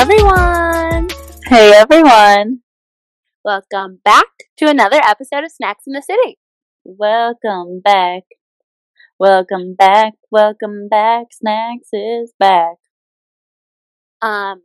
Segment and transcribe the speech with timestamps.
[0.00, 1.08] everyone!
[1.44, 2.60] Hey everyone!
[3.44, 4.24] Welcome back
[4.56, 6.38] to another episode of Snacks in the City.
[6.84, 8.22] Welcome back.
[9.18, 10.14] Welcome back.
[10.30, 11.26] Welcome back.
[11.32, 12.76] Snacks is back.
[14.22, 14.62] Um,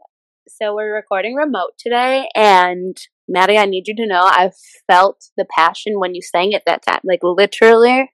[0.48, 2.96] so we're recording remote today, and
[3.28, 4.52] Maddie, I need you to know I
[4.90, 7.02] felt the passion when you sang it that time.
[7.04, 8.10] Like literally,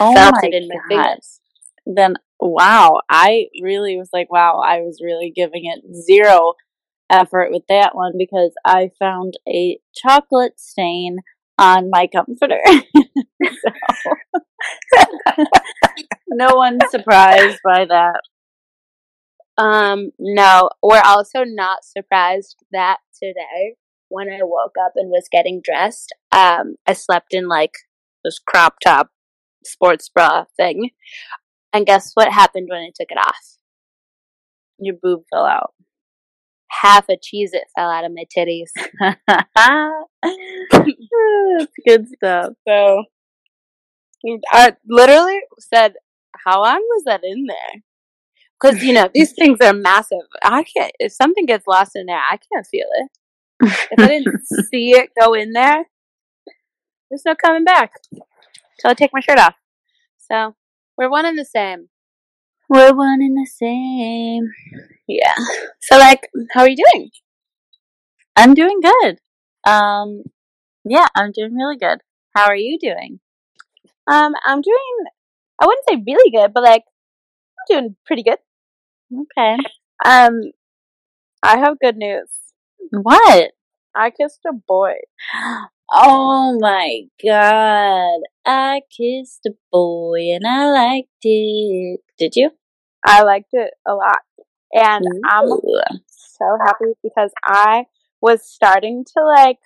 [0.00, 0.88] Oh felt my it in my God.
[0.88, 1.40] fingers.
[1.84, 2.14] Then
[2.50, 6.54] wow, I really was like, wow, I was really giving it zero
[7.10, 11.18] effort with that one because I found a chocolate stain
[11.58, 12.60] on my comforter.
[16.34, 18.20] No one's surprised by that.
[19.58, 23.74] Um, no, we're also not surprised that today,
[24.08, 27.72] when I woke up and was getting dressed, um, I slept in like
[28.24, 29.10] this crop top
[29.64, 30.90] sports bra thing.
[31.72, 33.56] And guess what happened when I took it off?
[34.78, 35.72] Your boob fell out.
[36.70, 38.70] Half a Cheez-It fell out of my titties.
[40.72, 42.54] That's good stuff.
[42.66, 43.04] So
[44.52, 45.94] I literally said,
[46.44, 47.82] How long was that in there?
[48.60, 50.26] Because, you know, these things are massive.
[50.42, 53.08] I can't, if something gets lost in there, I can't feel it.
[53.62, 55.86] If I didn't see it go in there,
[57.10, 57.92] there's no coming back.
[58.12, 59.54] So I take my shirt off.
[60.18, 60.54] So
[60.96, 61.88] we're one and the same.
[62.68, 64.50] We're one and the same.
[65.06, 65.34] Yeah.
[65.80, 67.10] So, like, how are you doing?
[68.36, 69.18] I'm doing good.
[69.64, 70.22] Um,
[70.84, 71.98] yeah, I'm doing really good.
[72.34, 73.20] How are you doing?
[74.06, 75.04] Um, I'm doing,
[75.60, 76.84] I wouldn't say really good, but like,
[77.58, 78.38] I'm doing pretty good.
[79.12, 79.58] Okay.
[80.04, 80.52] Um,
[81.42, 82.30] I have good news.
[82.90, 83.52] What?
[83.94, 84.94] I kissed a boy.
[85.94, 88.20] Oh my god.
[88.46, 92.00] I kissed a boy and I liked it.
[92.18, 92.50] Did you?
[93.04, 94.20] I liked it a lot.
[94.72, 95.48] And I'm
[96.06, 97.84] so happy because I
[98.22, 99.58] was starting to like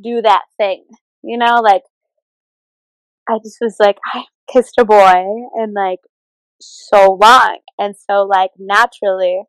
[0.00, 0.84] do that thing.
[1.22, 1.82] You know, like
[3.28, 5.24] I just was like, I kissed a boy
[5.54, 6.00] and like
[6.60, 7.58] so long.
[7.76, 9.42] And so like naturally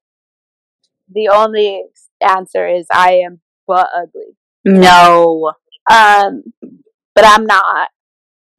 [1.13, 1.83] the only
[2.21, 4.35] answer is I am but ugly.
[4.65, 5.53] No.
[5.89, 6.43] Um
[7.15, 7.89] but I'm not.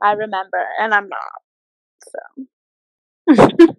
[0.02, 1.42] I remember and I'm not.
[2.08, 2.18] So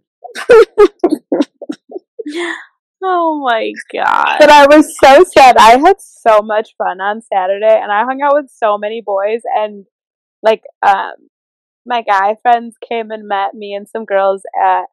[3.05, 4.37] Oh my god.
[4.39, 5.57] But I was so sad.
[5.57, 9.41] I had so much fun on Saturday and I hung out with so many boys
[9.55, 9.85] and
[10.41, 11.11] like um
[11.85, 14.85] my guy friends came and met me and some girls at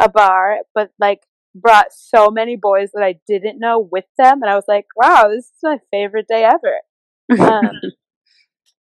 [0.00, 1.20] a bar, but like
[1.54, 5.28] brought so many boys that I didn't know with them and I was like, wow,
[5.28, 6.78] this is my favorite day ever.
[7.30, 7.70] Um,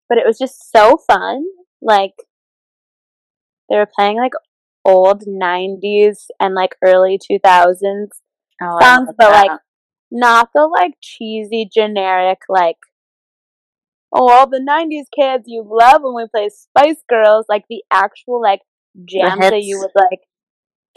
[0.08, 1.44] but it was just so fun.
[1.82, 2.14] Like
[3.68, 4.32] they were playing like
[4.84, 8.08] old 90s and like early 2000s
[8.62, 9.46] Oh, songs, but that.
[9.48, 9.60] like
[10.10, 12.76] not the like cheesy generic like
[14.12, 18.40] oh all the 90s kids you love when we play Spice Girls like the actual
[18.40, 18.60] like
[19.04, 20.20] jams that you would like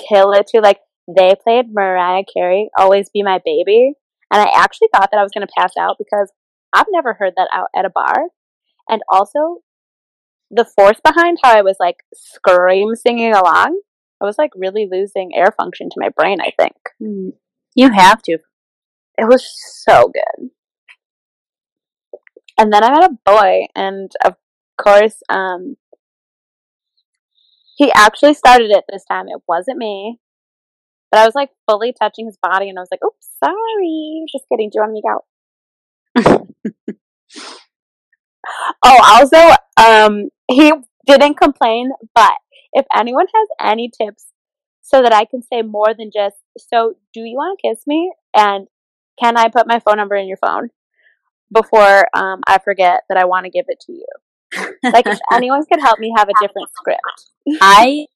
[0.08, 3.94] kill it to like they played Mariah Carey Always Be My Baby
[4.32, 6.32] and I actually thought that I was going to pass out because
[6.74, 8.16] I've never heard that out at a bar
[8.88, 9.60] and also
[10.52, 13.80] the force behind how I was like scream singing along
[14.22, 17.34] I was like really losing air function to my brain I think Mm.
[17.76, 18.34] You have to.
[19.18, 19.46] it was
[19.86, 20.50] so good.
[22.58, 24.36] And then I met a boy, and of
[24.78, 25.78] course, um,
[27.78, 29.28] he actually started it this time.
[29.30, 30.20] It wasn't me,
[31.12, 34.46] but I was like fully touching his body, and I was like, "Oops, sorry." Just
[34.52, 34.70] kidding.
[34.70, 34.92] Do you want
[36.16, 36.49] to make out?
[38.84, 40.72] Oh, also, um, he
[41.06, 42.34] didn't complain, but
[42.74, 44.28] if anyone has any tips
[44.82, 48.12] so that I can say more than just, so do you want to kiss me?
[48.36, 48.68] And
[49.20, 50.70] can I put my phone number in your phone
[51.52, 54.06] before um, I forget that I want to give it to you?
[54.84, 57.02] Like, if anyone could help me have a different script.
[57.62, 58.08] I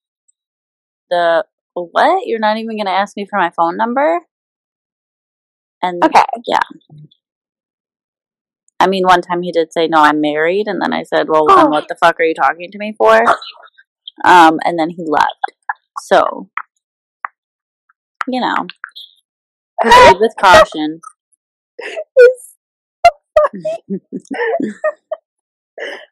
[1.09, 2.27] the what?
[2.27, 4.19] You're not even gonna ask me for my phone number?
[5.81, 6.23] And Okay.
[8.83, 11.45] I mean, one time he did say, "No, I'm married," and then I said, "Well,
[11.49, 11.55] Oh.
[11.55, 13.23] then what the fuck are you talking to me for?"
[14.25, 15.53] Um, and then he left.
[16.01, 16.49] So,
[18.27, 18.67] you know,
[19.81, 20.99] proceed with caution.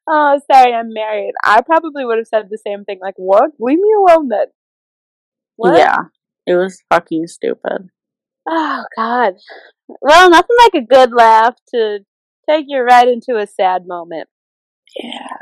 [0.08, 1.34] oh, sorry, I'm married.
[1.44, 3.00] I probably would have said the same thing.
[3.02, 3.52] Like, what?
[3.60, 4.48] Leave me alone then.
[5.58, 5.78] What?
[5.78, 5.98] Yeah,
[6.48, 7.90] it was fucking stupid.
[8.50, 9.34] Oh, God.
[10.02, 12.00] Well, nothing like a good laugh to
[12.52, 14.28] take you right into a sad moment.
[14.98, 15.38] Yeah.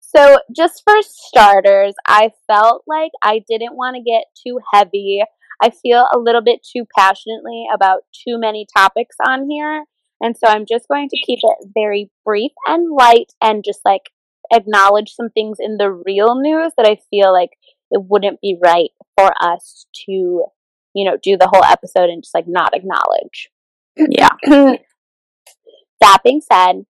[0.00, 5.22] So, just for starters, I felt like I didn't want to get too heavy.
[5.62, 9.84] I feel a little bit too passionately about too many topics on here.
[10.20, 14.10] And so I'm just going to keep it very brief and light and just like
[14.52, 17.50] acknowledge some things in the real news that I feel like
[17.90, 22.34] it wouldn't be right for us to, you know, do the whole episode and just
[22.34, 23.50] like not acknowledge.
[23.96, 24.30] Yeah.
[26.02, 26.84] that being said,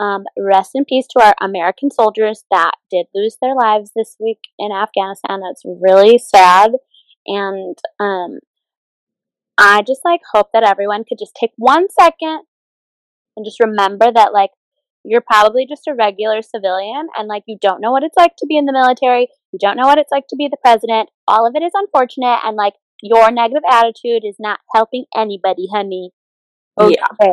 [0.00, 4.38] um, rest in peace to our American soldiers that did lose their lives this week
[4.58, 5.40] in Afghanistan.
[5.40, 6.72] That's really sad.
[7.26, 8.38] And um,
[9.58, 12.42] I just like hope that everyone could just take one second
[13.36, 14.50] and just remember that like
[15.04, 18.46] you're probably just a regular civilian and like you don't know what it's like to
[18.46, 19.28] be in the military.
[19.52, 21.08] You don't know what it's like to be the president.
[21.26, 26.10] All of it is unfortunate and like your negative attitude is not helping anybody, honey.
[26.80, 26.96] Okay.
[27.20, 27.26] Yeah.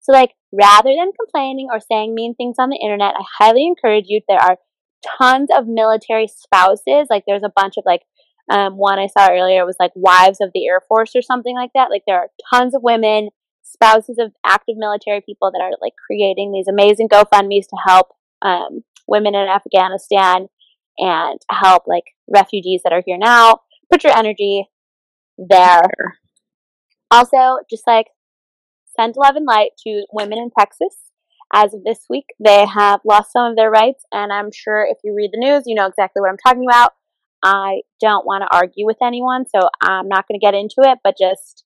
[0.00, 4.04] So like rather than complaining or saying mean things on the internet, I highly encourage
[4.08, 4.20] you.
[4.28, 4.58] There are
[5.18, 7.08] tons of military spouses.
[7.10, 8.02] Like there's a bunch of like
[8.50, 11.70] um, one I saw earlier was like wives of the Air Force or something like
[11.74, 11.90] that.
[11.90, 13.30] Like there are tons of women,
[13.62, 18.08] spouses of active military people that are like creating these amazing GoFundMe's to help
[18.42, 20.48] um, women in Afghanistan
[20.98, 23.60] and help like refugees that are here now.
[23.90, 24.68] Put your energy
[25.38, 25.82] there.
[27.10, 28.06] Also, just like
[28.98, 30.96] send love and light to women in Texas.
[31.52, 34.98] As of this week, they have lost some of their rights, and I'm sure if
[35.04, 36.92] you read the news, you know exactly what I'm talking about.
[37.44, 40.98] I don't want to argue with anyone, so I'm not going to get into it,
[41.04, 41.64] but just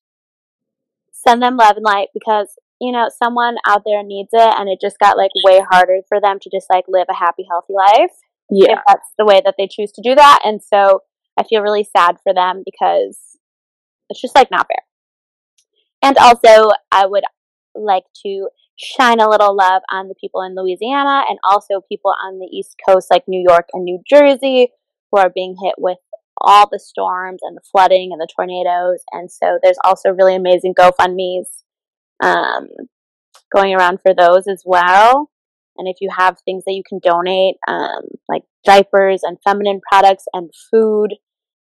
[1.12, 4.80] send them love and light because, you know, someone out there needs it and it
[4.80, 8.12] just got like way harder for them to just like live a happy, healthy life.
[8.50, 8.72] Yeah.
[8.72, 10.40] If that's the way that they choose to do that.
[10.44, 11.02] And so
[11.38, 13.18] I feel really sad for them because
[14.10, 14.87] it's just like not fair.
[16.02, 17.24] And also, I would
[17.74, 22.38] like to shine a little love on the people in Louisiana and also people on
[22.38, 24.68] the East Coast, like New York and New Jersey,
[25.10, 25.98] who are being hit with
[26.40, 29.02] all the storms and the flooding and the tornadoes.
[29.12, 31.64] And so there's also really amazing GoFundMe's
[32.22, 32.68] um,
[33.54, 35.30] going around for those as well.
[35.76, 40.24] And if you have things that you can donate, um, like diapers and feminine products
[40.32, 41.14] and food,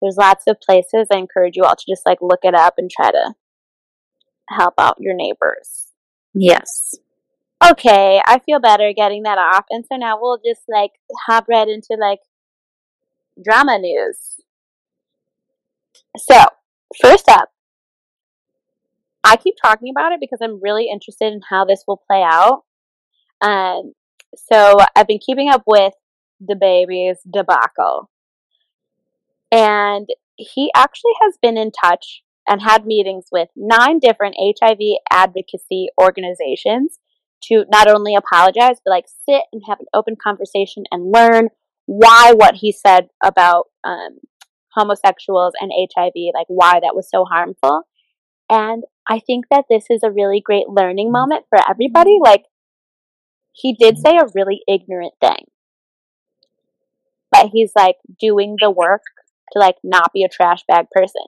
[0.01, 1.07] there's lots of places.
[1.11, 3.33] I encourage you all to just like look it up and try to
[4.49, 5.87] help out your neighbors.
[6.33, 6.95] Yes.
[7.71, 9.65] Okay, I feel better getting that off.
[9.69, 10.91] And so now we'll just like
[11.27, 12.19] hop right into like
[13.41, 14.41] drama news.
[16.17, 16.43] So,
[17.01, 17.49] first up,
[19.23, 22.63] I keep talking about it because I'm really interested in how this will play out.
[23.41, 23.93] Um,
[24.35, 25.93] so I've been keeping up with
[26.43, 28.09] DaBaby's debacle.
[29.51, 34.79] And he actually has been in touch and had meetings with nine different HIV
[35.11, 36.99] advocacy organizations
[37.43, 41.49] to not only apologize, but like sit and have an open conversation and learn
[41.85, 44.19] why what he said about um,
[44.73, 47.83] homosexuals and HIV, like why that was so harmful.
[48.49, 52.17] And I think that this is a really great learning moment for everybody.
[52.23, 52.45] Like,
[53.51, 55.45] he did say a really ignorant thing,
[57.31, 59.01] but he's like doing the work
[59.51, 61.21] to like not be a trash bag person,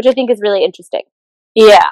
[0.00, 1.02] which I think is really interesting.
[1.54, 1.90] Yeah.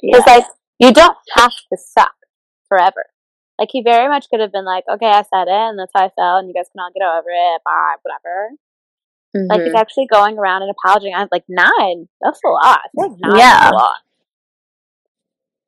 [0.00, 0.34] Because yeah.
[0.36, 0.46] like
[0.78, 2.14] you don't have to suck
[2.66, 3.04] forever.
[3.58, 6.06] Like he very much could have been like, okay, I said it, and that's how
[6.06, 7.60] I felt, and you guys can all get over it.
[7.62, 8.52] Bye, whatever.
[9.36, 9.50] Mm-hmm.
[9.50, 9.76] Like he's mm-hmm.
[9.76, 11.14] actually going around and apologizing.
[11.14, 12.08] I'm like nine.
[12.22, 12.80] That's a lot.
[12.94, 13.70] Like nine yeah.
[13.70, 13.96] a lot.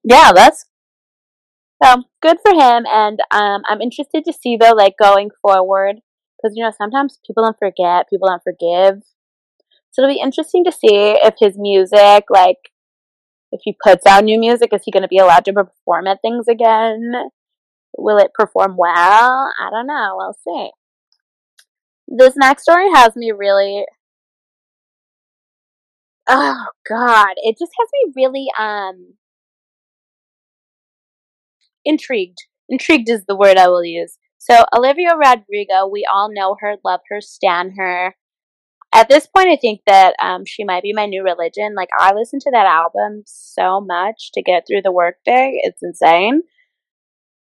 [0.04, 0.64] Yeah, that's
[1.82, 2.86] so good for him.
[2.90, 5.96] And um, I'm interested to see though, like going forward,
[6.36, 9.02] because you know sometimes people don't forget, people don't forgive.
[9.90, 12.58] So it'll be interesting to see if his music, like
[13.50, 16.20] if he puts out new music, is he going to be allowed to perform at
[16.22, 17.12] things again?
[17.96, 19.52] Will it perform well?
[19.60, 20.14] I don't know.
[20.16, 20.70] We'll see.
[22.06, 23.84] This next story has me really.
[26.28, 27.34] Oh God!
[27.36, 29.14] It just has me really um
[31.84, 32.38] intrigued.
[32.68, 34.18] Intrigued is the word I will use.
[34.38, 38.14] So Olivia Rodrigo, we all know her, love her, stan her.
[38.92, 41.74] At this point, I think that um, she might be my new religion.
[41.76, 46.42] Like I listen to that album so much to get through the workday; it's insane.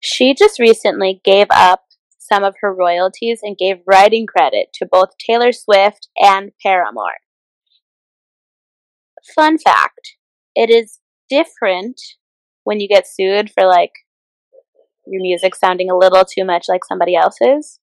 [0.00, 1.84] She just recently gave up
[2.18, 7.18] some of her royalties and gave writing credit to both Taylor Swift and Paramore.
[9.34, 10.16] Fun fact
[10.54, 10.98] it is
[11.28, 12.00] different
[12.64, 13.92] when you get sued for like
[15.06, 17.78] your music sounding a little too much like somebody else's.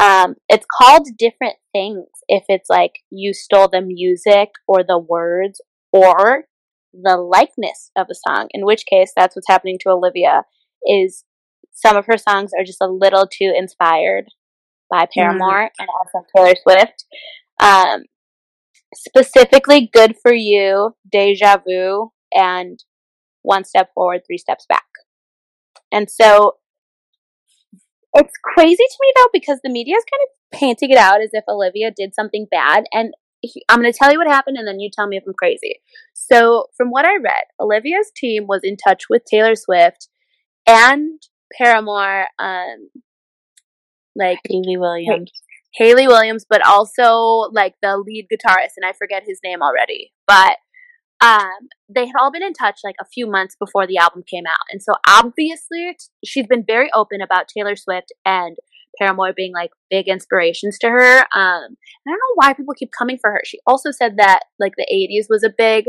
[0.00, 5.60] Um, it's called different things if it's like you stole the music or the words
[5.92, 6.44] or
[6.92, 10.42] the likeness of a song, in which case that's what's happening to Olivia
[10.84, 11.24] is
[11.72, 14.26] some of her songs are just a little too inspired
[14.90, 15.70] by Paramore mm.
[15.78, 17.04] and also Taylor Swift.
[17.60, 18.02] Um,
[18.94, 22.82] specifically good for you, deja vu, and
[23.42, 24.84] one step forward, three steps back.
[25.92, 26.54] And so
[28.14, 31.30] it's crazy to me though because the media is kind of painting it out as
[31.32, 32.84] if Olivia did something bad.
[32.92, 33.12] And
[33.68, 35.80] I'm going to tell you what happened and then you tell me if I'm crazy.
[36.14, 40.08] So, from what I read, Olivia's team was in touch with Taylor Swift
[40.66, 41.20] and
[41.56, 42.88] Paramore, um,
[44.16, 45.30] like Hayley Williams.
[45.74, 50.12] Hayley Williams, but also like the lead guitarist, and I forget his name already.
[50.26, 50.56] But
[51.20, 54.44] um, they had all been in touch like a few months before the album came
[54.46, 58.56] out, and so obviously she's been very open about Taylor Swift and
[58.98, 61.18] Paramore being like big inspirations to her.
[61.18, 63.40] Um, I don't know why people keep coming for her.
[63.44, 65.86] She also said that like the '80s was a big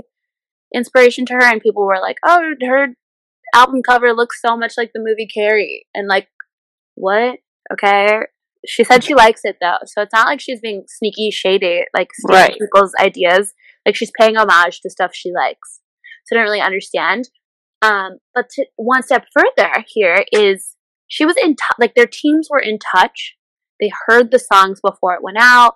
[0.73, 2.87] inspiration to her, and people were like, "Oh, her
[3.53, 6.27] album cover looks so much like the movie Carrie," and like,
[6.95, 7.39] what?
[7.73, 8.19] Okay,
[8.65, 12.09] she said she likes it though, so it's not like she's being sneaky, shady, like
[12.13, 12.57] stealing Right.
[12.59, 13.53] people's ideas.
[13.85, 15.81] Like she's paying homage to stuff she likes.
[16.25, 17.29] So I don't really understand.
[17.81, 20.75] Um, but to, one step further here is
[21.07, 21.77] she was in touch.
[21.79, 23.35] Like their teams were in touch.
[23.79, 25.75] They heard the songs before it went out.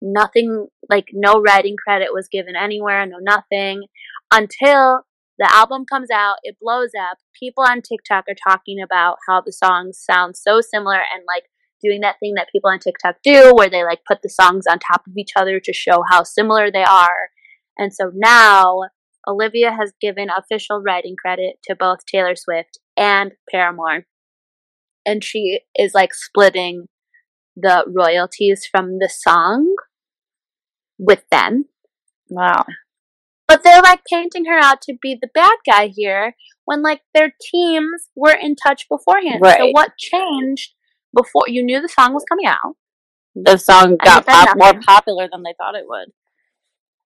[0.00, 3.04] Nothing, like no writing credit was given anywhere.
[3.06, 3.84] No nothing
[4.32, 5.02] until
[5.38, 6.36] the album comes out.
[6.42, 7.18] It blows up.
[7.38, 11.44] People on TikTok are talking about how the songs sound so similar and like
[11.82, 14.78] doing that thing that people on TikTok do where they like put the songs on
[14.78, 17.30] top of each other to show how similar they are.
[17.78, 18.80] And so now
[19.26, 24.06] Olivia has given official writing credit to both Taylor Swift and Paramore.
[25.06, 26.86] And she is like splitting
[27.56, 29.74] the royalties from the song
[30.98, 31.66] with them.
[32.28, 32.64] Wow.
[33.46, 37.32] But they're like painting her out to be the bad guy here when like their
[37.50, 39.40] teams were in touch beforehand.
[39.40, 39.58] Right.
[39.58, 40.74] So what changed
[41.16, 42.76] before you knew the song was coming out?
[43.34, 46.12] The song got pop- more popular than they thought it would.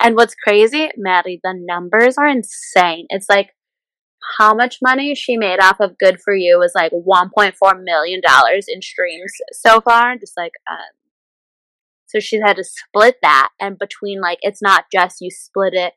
[0.01, 3.07] And what's crazy, Maddie, the numbers are insane.
[3.09, 3.51] It's like
[4.39, 8.21] how much money she made off of Good for You was like $1.4 million
[8.69, 10.17] in streams so far.
[10.17, 10.95] Just like, um,
[12.07, 13.51] so she's had to split that.
[13.61, 15.95] And between like, it's not just you split it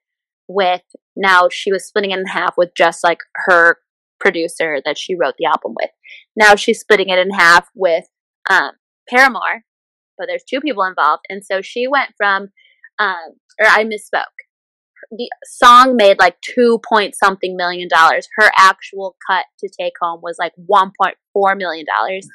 [0.47, 0.83] with,
[1.15, 3.77] now she was splitting it in half with just like her
[4.19, 5.91] producer that she wrote the album with.
[6.35, 8.05] Now she's splitting it in half with
[8.49, 8.71] um,
[9.09, 9.63] Paramore,
[10.17, 11.23] but there's two people involved.
[11.29, 12.49] And so she went from,
[12.99, 14.23] um, or I misspoke.
[15.11, 18.27] The song made like two point something million dollars.
[18.37, 22.27] Her actual cut to take home was like one point four million dollars.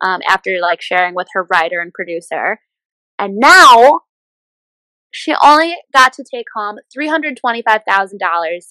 [0.00, 2.60] Um, after like sharing with her writer and producer,
[3.18, 4.02] and now
[5.10, 8.68] she only got to take home three hundred twenty five thousand dollars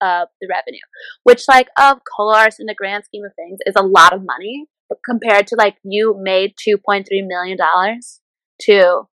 [0.00, 0.78] of the revenue,
[1.24, 4.66] which like of course in the grand scheme of things is a lot of money.
[4.88, 8.20] But compared to like you made two point three million dollars
[8.62, 9.08] to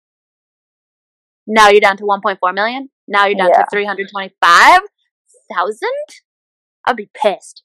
[1.46, 2.88] now you're down to 1.4 million.
[3.08, 3.62] Now you're down Yeah.
[3.62, 5.88] to 325,000.
[6.86, 7.62] I'd be pissed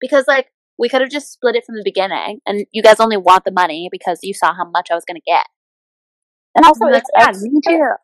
[0.00, 3.16] because like we could have just split it from the beginning, and you guys only
[3.16, 5.46] want the money because you saw how much I was gonna get.
[6.54, 7.94] And also, it's like, yeah, me too.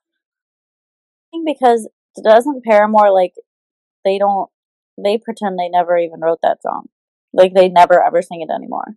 [1.45, 3.35] because it doesn't Paramore like
[4.05, 4.49] they don't
[5.03, 6.87] they pretend they never even wrote that song,
[7.33, 8.95] like they never ever sing it anymore.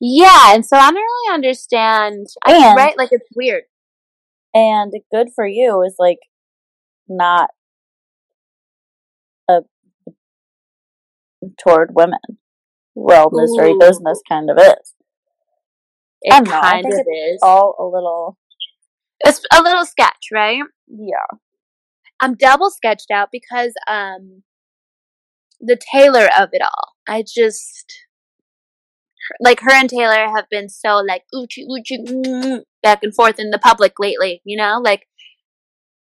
[0.00, 2.26] Yeah, and so I don't really understand.
[2.44, 3.64] I And- right, like it's weird.
[4.52, 6.18] And good for you is like
[7.08, 7.50] not
[9.48, 9.60] a
[11.58, 12.18] toward women.
[12.94, 13.78] Well, misery Ooh.
[13.78, 14.94] business kind of is.
[16.22, 16.92] It I know, kind of
[17.32, 17.40] is.
[17.42, 18.36] All a little
[19.20, 20.62] It's a little sketch, right?
[20.88, 21.38] yeah.
[22.20, 24.42] I'm double sketched out because um
[25.60, 26.94] the Taylor of it all.
[27.08, 27.94] I just
[29.40, 33.50] like her and Taylor have been so like oochie oochie mm, back and forth in
[33.50, 34.80] the public lately, you know?
[34.82, 35.06] Like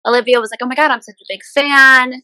[0.05, 2.21] Olivia was like, "Oh my god, I'm such a big fan."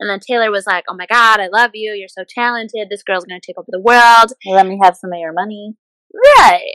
[0.00, 1.92] And then Taylor was like, "Oh my god, I love you.
[1.92, 2.88] You're so talented.
[2.88, 5.74] This girl's going to take over the world." Let me have some of your money.
[6.38, 6.74] Right.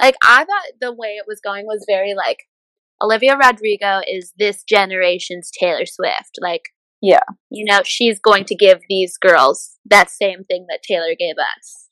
[0.00, 2.44] Like I thought the way it was going was very like
[3.02, 6.38] Olivia Rodrigo is this generation's Taylor Swift.
[6.40, 6.70] Like
[7.02, 7.24] Yeah.
[7.50, 11.88] you know, she's going to give these girls that same thing that Taylor gave us.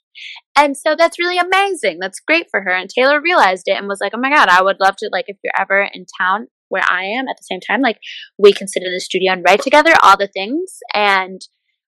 [0.57, 1.99] And so that's really amazing.
[2.01, 2.71] That's great for her.
[2.71, 5.27] And Taylor realized it and was like, oh my God, I would love to, like,
[5.29, 7.99] if you're ever in town where I am at the same time, like,
[8.39, 10.79] we can sit in the studio and write together, all the things.
[10.95, 11.41] And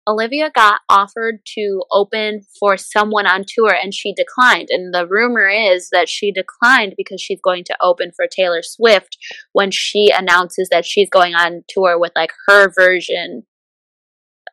[0.07, 4.69] Olivia got offered to open for someone on tour and she declined.
[4.71, 9.17] And the rumor is that she declined because she's going to open for Taylor Swift
[9.51, 13.43] when she announces that she's going on tour with like her version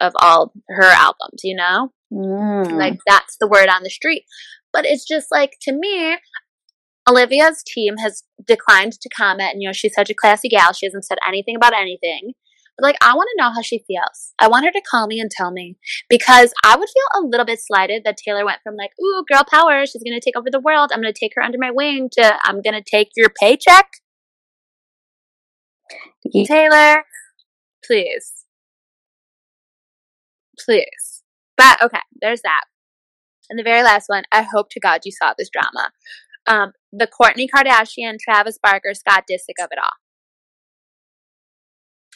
[0.00, 1.90] of all her albums, you know?
[2.12, 2.72] Mm.
[2.72, 4.24] Like that's the word on the street.
[4.72, 6.16] But it's just like to me,
[7.08, 10.72] Olivia's team has declined to comment, and you know she's such a classy gal.
[10.72, 12.32] She hasn't said anything about anything.
[12.76, 14.32] But like, I want to know how she feels.
[14.40, 15.76] I want her to call me and tell me
[16.08, 19.44] because I would feel a little bit slighted that Taylor went from like, "Ooh, girl
[19.48, 20.90] power, she's gonna take over the world.
[20.92, 23.90] I'm gonna take her under my wing," to "I'm gonna take your paycheck."
[26.24, 27.04] Ye- Taylor,
[27.84, 28.43] please,
[30.64, 31.22] please.
[31.56, 32.62] But okay, there's that.
[33.50, 35.90] And the very last one, I hope to God you saw this drama.
[36.46, 39.92] Um, the Kourtney Kardashian, Travis Barker, Scott Disick of it all.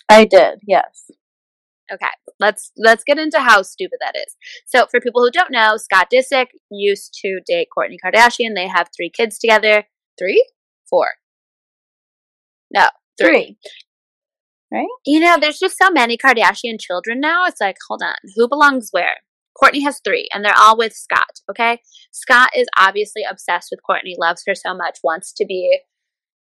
[0.09, 1.11] I did, yes.
[1.91, 2.07] Okay,
[2.39, 4.37] let's let's get into how stupid that is.
[4.67, 8.55] So, for people who don't know, Scott Disick used to date Kourtney Kardashian.
[8.55, 9.85] They have three kids together.
[10.19, 10.47] Three,
[10.89, 11.07] four.
[12.71, 12.89] No,
[13.19, 13.57] three.
[15.07, 17.47] You know, there's just so many Kardashian children now.
[17.47, 19.17] It's like, hold on, who belongs where?
[19.61, 21.41] Kourtney has three, and they're all with Scott.
[21.51, 21.81] Okay,
[22.13, 25.81] Scott is obviously obsessed with Kourtney, loves her so much, wants to be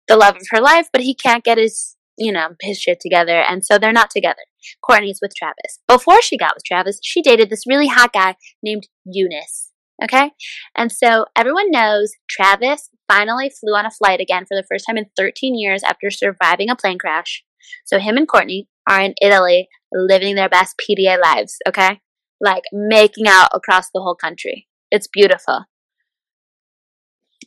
[0.08, 3.40] the love of her life, but he can't get his, you know, his shit together,
[3.40, 4.42] and so they're not together.
[4.88, 5.80] Kourtney's with Travis.
[5.88, 9.70] Before she got with Travis, she dated this really hot guy named Younes.
[10.04, 10.32] Okay,
[10.76, 14.98] and so everyone knows Travis finally flew on a flight again for the first time
[14.98, 17.45] in 13 years after surviving a plane crash.
[17.84, 22.00] So him and Kourtney are in Italy living their best PDA lives, okay?
[22.40, 24.68] Like making out across the whole country.
[24.90, 25.64] It's beautiful.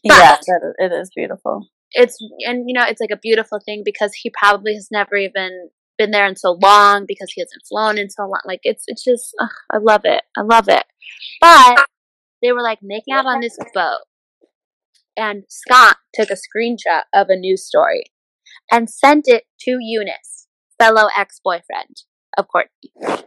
[0.03, 1.67] yeah, that is, it is beautiful.
[1.91, 5.69] It's and you know, it's like a beautiful thing because he probably has never even
[5.97, 8.41] been there in so long because he hasn't flown in so long.
[8.45, 10.23] Like it's it's just ugh, I love it.
[10.37, 10.83] I love it.
[11.41, 11.85] But
[12.41, 13.99] they were like making out on this boat.
[15.17, 18.05] And Scott took a screenshot of a news story
[18.71, 20.47] and sent it to Younes,
[20.79, 22.03] fellow ex boyfriend
[22.37, 23.23] of Kourtney,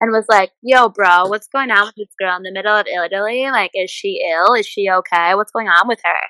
[0.00, 2.86] and was like, Yo, bro, what's going on with this girl in the middle of
[2.86, 3.46] Italy?
[3.50, 4.54] Like, is she ill?
[4.54, 5.34] Is she okay?
[5.34, 6.20] What's going on with her?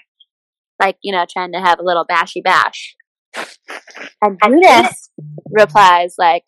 [0.81, 2.97] Like, you know, trying to have a little bashy bash.
[4.23, 5.11] And Younes
[5.51, 6.45] replies, like,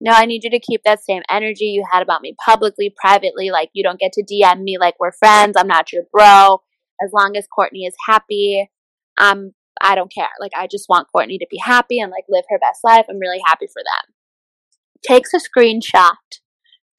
[0.00, 3.50] no, I need you to keep that same energy you had about me publicly, privately.
[3.50, 5.56] Like, you don't get to DM me like we're friends.
[5.56, 6.62] I'm not your bro.
[7.02, 8.70] As long as Kourtney is happy,
[9.18, 10.28] um, I don't care.
[10.40, 13.06] Like, I just want Kourtney to be happy and like live her best life.
[13.08, 14.14] I'm really happy for them.
[15.02, 16.16] Takes a screenshot,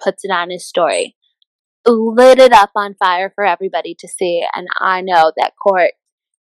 [0.03, 1.15] puts it on his story,
[1.85, 4.43] lit it up on fire for everybody to see.
[4.55, 5.91] And I know that Kourt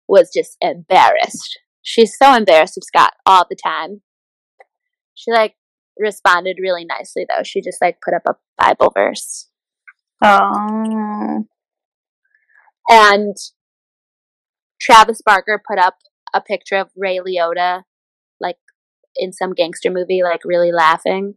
[0.08, 1.60] was just embarrassed.
[1.82, 4.00] She's so embarrassed of Scott all the time.
[5.14, 5.54] She like
[5.98, 7.42] responded really nicely though.
[7.44, 9.48] She just like put up a Bible verse.
[10.22, 11.44] Oh.
[12.88, 13.36] And
[14.80, 15.94] Travis Barker put up
[16.34, 17.82] a picture of Ray Liotta,
[18.40, 18.56] like
[19.16, 21.36] in some gangster movie, like really laughing.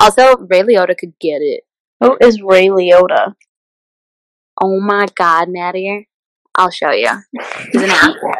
[0.00, 1.64] Also, Ray Liotta could get it.
[2.00, 3.34] Who is Ray Liotta?
[4.62, 6.08] Oh my god, Maddie.
[6.56, 7.10] I'll show you.
[7.72, 8.34] He's an actor.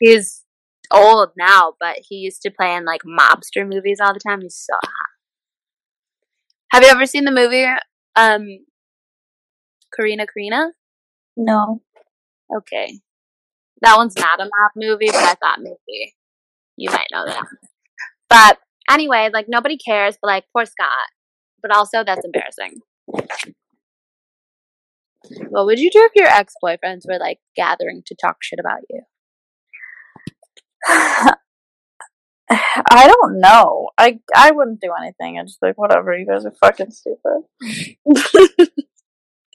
[0.00, 0.44] He's
[0.90, 4.42] old now, but he used to play in like mobster movies all the time.
[4.42, 5.10] He's so hot.
[6.72, 7.66] Have you ever seen the movie
[8.16, 8.46] um
[9.98, 10.70] Corrina Corrina?
[11.36, 11.82] No.
[12.54, 13.00] Okay.
[13.84, 16.14] That one's not a mob movie, but I thought maybe
[16.76, 17.44] you might know that.
[18.30, 18.58] But
[18.90, 20.88] anyway, like nobody cares, but like poor Scott.
[21.60, 22.80] But also that's embarrassing.
[25.50, 28.80] What would you do if your ex boyfriends were like gathering to talk shit about
[28.88, 29.02] you?
[32.50, 33.90] I don't know.
[33.98, 35.38] I I wouldn't do anything.
[35.38, 37.42] I'd just be like, whatever, you guys are fucking stupid.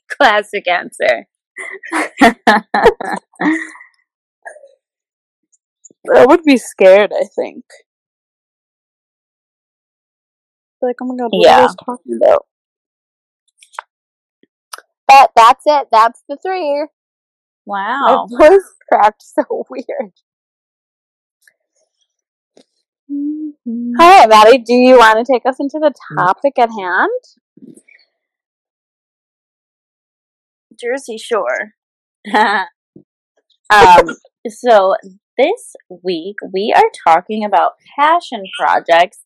[0.10, 1.28] Classic answer.
[6.16, 7.66] I would be scared, I think.
[10.82, 11.68] Like, oh my god, what are Yeah.
[11.68, 12.46] you talking about?
[15.08, 15.88] But that's it.
[15.92, 16.88] That's the three.
[17.66, 18.28] Wow.
[18.30, 20.14] My voice cracked so weird.
[23.12, 23.94] Mm-hmm.
[24.00, 27.10] All right, Maddie, do you want to take us into the topic at hand?
[30.80, 31.74] Jersey Shore.
[33.70, 34.08] um,
[34.48, 34.96] so
[35.40, 39.20] this week we are talking about passion projects.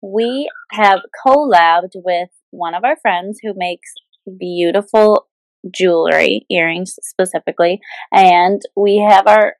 [0.00, 3.92] We have collabed with one of our friends who makes
[4.38, 5.26] beautiful
[5.70, 7.80] jewelry, earrings specifically,
[8.12, 9.56] and we have our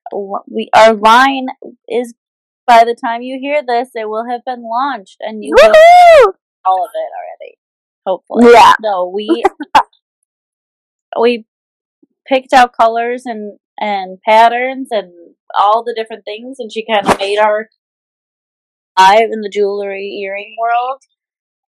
[0.49, 1.49] we our line
[1.89, 2.15] is
[2.67, 5.73] by the time you hear this, it will have been launched, and you will
[6.65, 7.59] all of it already.
[8.07, 8.75] Hopefully, Yeah.
[8.81, 9.43] No, we
[11.21, 11.47] we
[12.27, 15.13] picked out colors and and patterns and
[15.59, 17.69] all the different things, and she kind of made our
[18.99, 21.03] live in the jewelry earring world.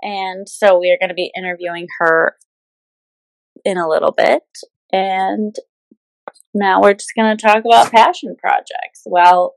[0.02, 2.36] And so we are going to be interviewing her
[3.64, 4.42] in a little bit,
[4.92, 5.54] and
[6.52, 9.54] now we're just going to talk about passion projects while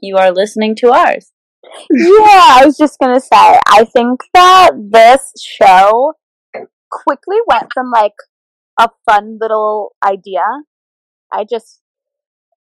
[0.00, 1.32] you are listening to ours.
[1.90, 6.14] yeah, I was just gonna say, I think that this show
[6.90, 8.14] quickly went from like
[8.78, 10.44] a fun little idea.
[11.32, 11.79] I just,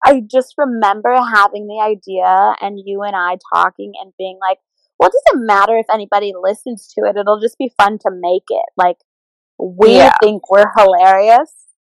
[0.03, 4.59] I just remember having the idea and you and I talking and being like,
[4.99, 7.17] well, it doesn't matter if anybody listens to it.
[7.17, 8.65] It'll just be fun to make it.
[8.77, 8.97] Like,
[9.57, 10.15] we Yeah.
[10.21, 11.53] think we're hilarious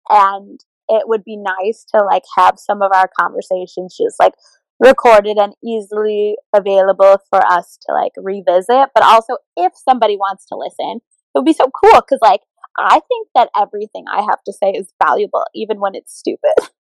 [0.09, 4.33] and it would be nice to like have some of our conversations just like
[4.79, 8.89] recorded and easily available for us to like revisit.
[8.93, 12.41] But also, if somebody wants to listen, it would be so cool because like
[12.77, 16.53] I think that everything I have to say is valuable, even when it's stupid.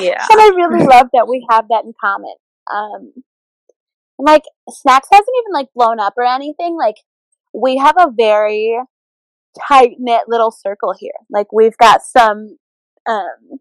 [0.00, 0.24] Yeah.
[0.30, 2.34] And I really love that we have that in common.
[2.72, 3.12] Um,
[4.18, 6.76] like snacks hasn't even like blown up or anything.
[6.76, 6.96] Like
[7.54, 8.78] we have a very
[9.68, 11.12] tight knit little circle here.
[11.30, 12.58] Like we've got some
[13.06, 13.60] um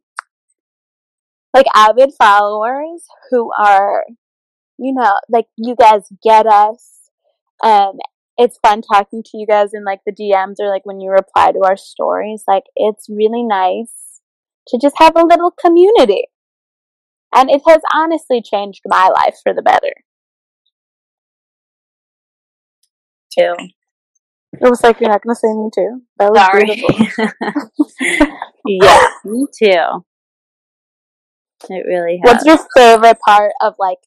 [1.53, 4.03] like avid followers who are
[4.77, 7.09] you know like you guys get us
[7.63, 7.93] um
[8.37, 11.51] it's fun talking to you guys in like the DMs or like when you reply
[11.51, 13.91] to our stories like it's really nice
[14.67, 16.25] to just have a little community
[17.33, 19.93] and it has honestly changed my life for the better
[23.37, 23.53] Too.
[24.53, 26.65] it was like you're not gonna say me too that was Sorry.
[26.65, 27.27] beautiful
[28.65, 30.05] yeah, me too.
[31.69, 32.43] It really has.
[32.43, 33.99] what's your favorite part of like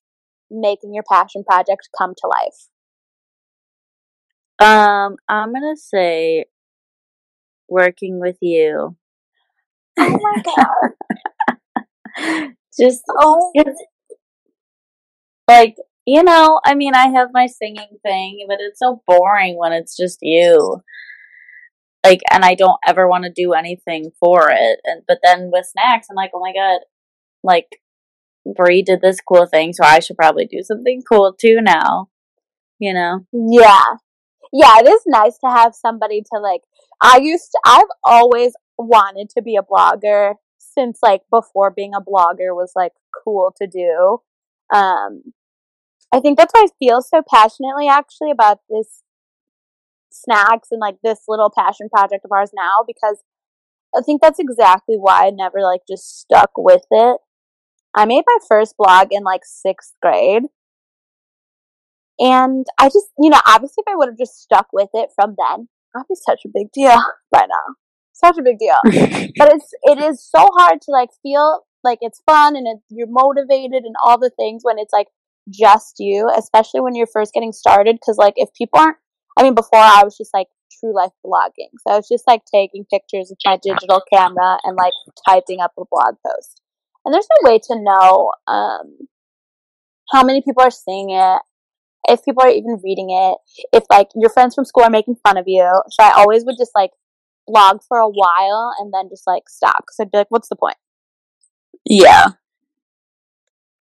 [0.51, 2.69] making your passion project come to life
[4.61, 6.45] Um, I'm gonna say
[7.69, 8.97] working with you.
[10.01, 10.43] Oh my
[12.27, 13.53] god Just oh
[15.49, 19.73] like you know, I mean, I have my singing thing, but it's so boring when
[19.73, 20.83] it's just you.
[22.05, 24.81] Like, and I don't ever want to do anything for it.
[24.85, 26.81] And but then with snacks, I'm like, oh my god,
[27.45, 27.67] like
[28.57, 32.09] Brie did this cool thing, so I should probably do something cool too now.
[32.79, 33.27] You know?
[33.33, 33.85] Yeah.
[34.53, 36.63] Yeah, it is nice to have somebody to like
[37.01, 42.01] I used to I've always wanted to be a blogger since like before being a
[42.01, 42.93] blogger was like
[43.25, 44.19] cool to do.
[44.75, 45.33] Um
[46.13, 49.03] I think that's why I feel so passionately actually about this
[50.11, 53.23] snacks and like this little passion project of ours now because
[53.97, 57.19] I think that's exactly why I never like just stuck with it.
[57.95, 60.45] I made my first blog in like sixth grade.
[62.19, 65.37] And I just, you know, obviously if I would have just stuck with it from
[65.39, 66.97] then, I'd be such a big deal
[67.33, 67.75] by now.
[68.23, 68.77] Such a big deal.
[68.85, 73.09] but it's, it is so hard to like feel like it's fun and it, you're
[73.09, 75.09] motivated and all the things when it's like
[75.49, 77.99] just you, especially when you're first getting started.
[78.05, 78.99] Cause like if people aren't,
[79.39, 81.71] I mean, before I was just like true life blogging.
[81.79, 84.93] So I was just like taking pictures with my digital camera and like
[85.27, 86.61] typing up a blog post.
[87.05, 89.09] And there's no way to know, um,
[90.11, 91.41] how many people are seeing it,
[92.09, 93.39] if people are even reading it,
[93.73, 95.71] if like your friends from school are making fun of you.
[95.91, 96.91] So I always would just like
[97.51, 100.57] blog for a while and then just like stop because I'd be like, what's the
[100.57, 100.77] point?
[101.85, 102.29] yeah.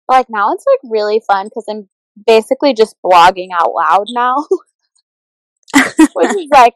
[0.07, 1.89] But, like now it's like really fun because I'm
[2.25, 4.45] basically just blogging out loud now,
[6.13, 6.75] which is like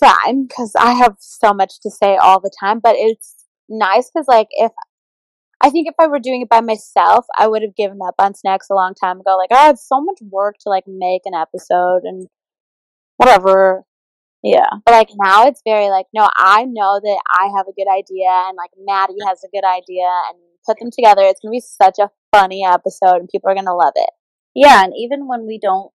[0.00, 2.80] fine because I have so much to say all the time.
[2.82, 4.72] But it's nice because like if
[5.60, 8.34] I think if I were doing it by myself, I would have given up on
[8.34, 9.36] snacks a long time ago.
[9.36, 12.26] Like, oh, it's so much work to like make an episode and
[13.16, 13.84] whatever.
[14.44, 14.68] Yeah.
[14.84, 18.28] But like now it's very like, no, I know that I have a good idea
[18.28, 21.22] and like Maddie has a good idea and put them together.
[21.22, 24.10] It's gonna be such a funny episode and people are gonna love it.
[24.54, 25.90] Yeah, and even when we don't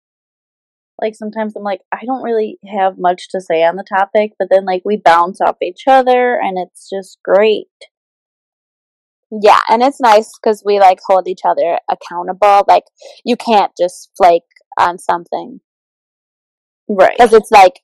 [1.02, 4.46] like sometimes I'm like I don't really have much to say on the topic, but
[4.48, 7.66] then like we bounce off each other and it's just great.
[9.32, 12.64] Yeah, and it's nice because we like hold each other accountable.
[12.68, 12.84] Like
[13.24, 14.42] you can't just flake
[14.78, 15.60] on something
[16.88, 17.16] Right.
[17.16, 17.80] because it's like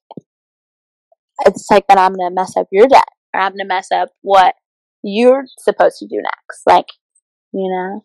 [1.46, 3.00] it's like that I'm gonna mess up your day
[3.34, 4.54] or I'm gonna mess up what
[5.02, 6.62] you're supposed to do next.
[6.66, 6.86] Like
[7.52, 8.04] you know,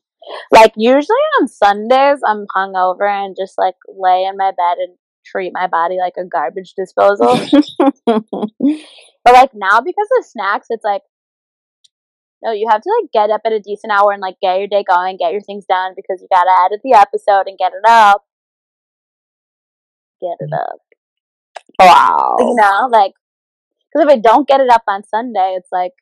[0.51, 5.51] like usually on Sundays I'm hungover and just like lay in my bed and treat
[5.53, 7.37] my body like a garbage disposal.
[8.05, 11.01] but like now because of snacks, it's like
[12.43, 14.67] no, you have to like get up at a decent hour and like get your
[14.67, 17.87] day going, get your things done because you gotta edit the episode and get it
[17.87, 18.23] up.
[20.21, 20.59] Get it mm.
[20.59, 20.79] up.
[21.79, 22.35] wow.
[22.39, 23.13] You know, like,
[23.97, 25.93] because if I don't get it up on Sunday, it's like,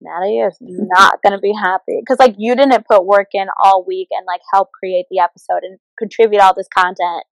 [0.00, 0.86] Maddie is mm-hmm.
[0.88, 1.98] not going to be happy.
[2.00, 5.62] Because, like, you didn't put work in all week and, like, help create the episode
[5.62, 7.24] and contribute all this content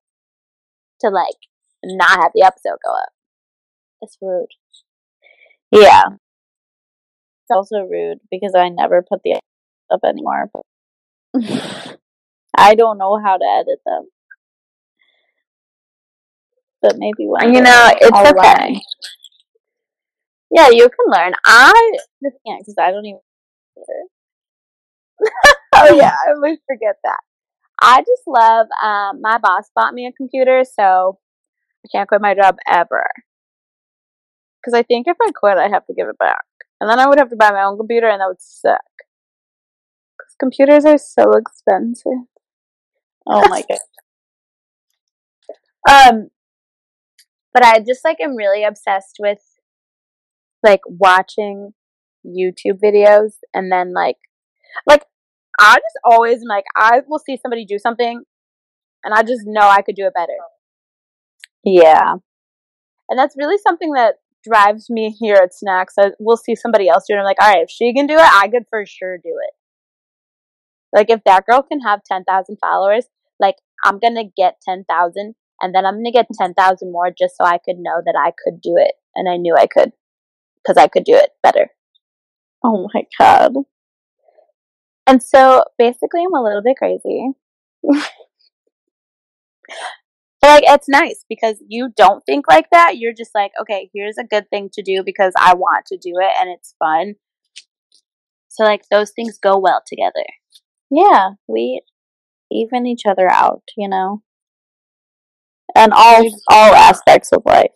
[1.01, 1.35] to, like,
[1.83, 3.09] not have the episode go up.
[4.01, 4.47] It's rude.
[5.71, 6.03] Yeah.
[6.09, 9.39] It's also rude because I never put the
[9.89, 10.49] up anymore.
[12.57, 14.07] I don't know how to edit them.
[16.81, 18.53] But maybe one You know, it's I'll okay.
[18.53, 18.75] learn.
[20.51, 21.33] Yeah, you can learn.
[21.45, 21.91] I
[22.23, 23.19] Just can't because I don't even.
[25.75, 27.19] oh yeah, I always forget that.
[27.81, 28.67] I just love.
[28.83, 31.19] Um, my boss bought me a computer, so
[31.85, 33.07] I can't quit my job ever.
[34.61, 36.43] Because I think if I quit, I have to give it back,
[36.79, 38.81] and then I would have to buy my own computer, and that would suck.
[40.17, 42.27] Because computers are so expensive.
[43.25, 43.79] Oh my god.
[45.89, 46.29] Um,
[47.57, 49.39] but I just like am really obsessed with
[50.61, 51.73] like watching
[52.23, 54.17] YouTube videos and then like
[54.85, 55.05] like
[55.59, 58.21] I just always am like I will see somebody do something
[59.03, 60.37] and I just know I could do it better.
[61.63, 62.17] Yeah.
[63.09, 65.95] And that's really something that drives me here at Snacks.
[65.99, 67.17] I, we'll see somebody else do it.
[67.17, 69.53] I'm like, all right, if she can do it, I could for sure do it.
[70.93, 73.07] Like if that girl can have ten thousand followers,
[73.39, 77.37] like I'm gonna get ten thousand, and then I'm gonna get ten thousand more just
[77.37, 79.91] so I could know that I could do it, and I knew I could,
[80.63, 81.69] because I could do it better.
[82.63, 83.53] Oh my god.
[85.07, 87.29] And so basically, I'm a little bit crazy.
[87.81, 88.09] but
[90.43, 92.97] like, it's nice because you don't think like that.
[92.97, 96.13] You're just like, okay, here's a good thing to do because I want to do
[96.19, 97.15] it and it's fun.
[98.49, 100.25] So like, those things go well together.
[100.91, 101.81] Yeah, we
[102.51, 104.23] even each other out, you know.
[105.77, 107.71] And all all aspects of life.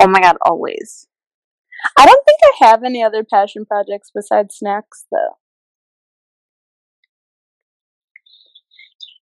[0.00, 1.08] Oh my god, always.
[1.98, 5.38] I don't think I have any other passion projects besides snacks, though.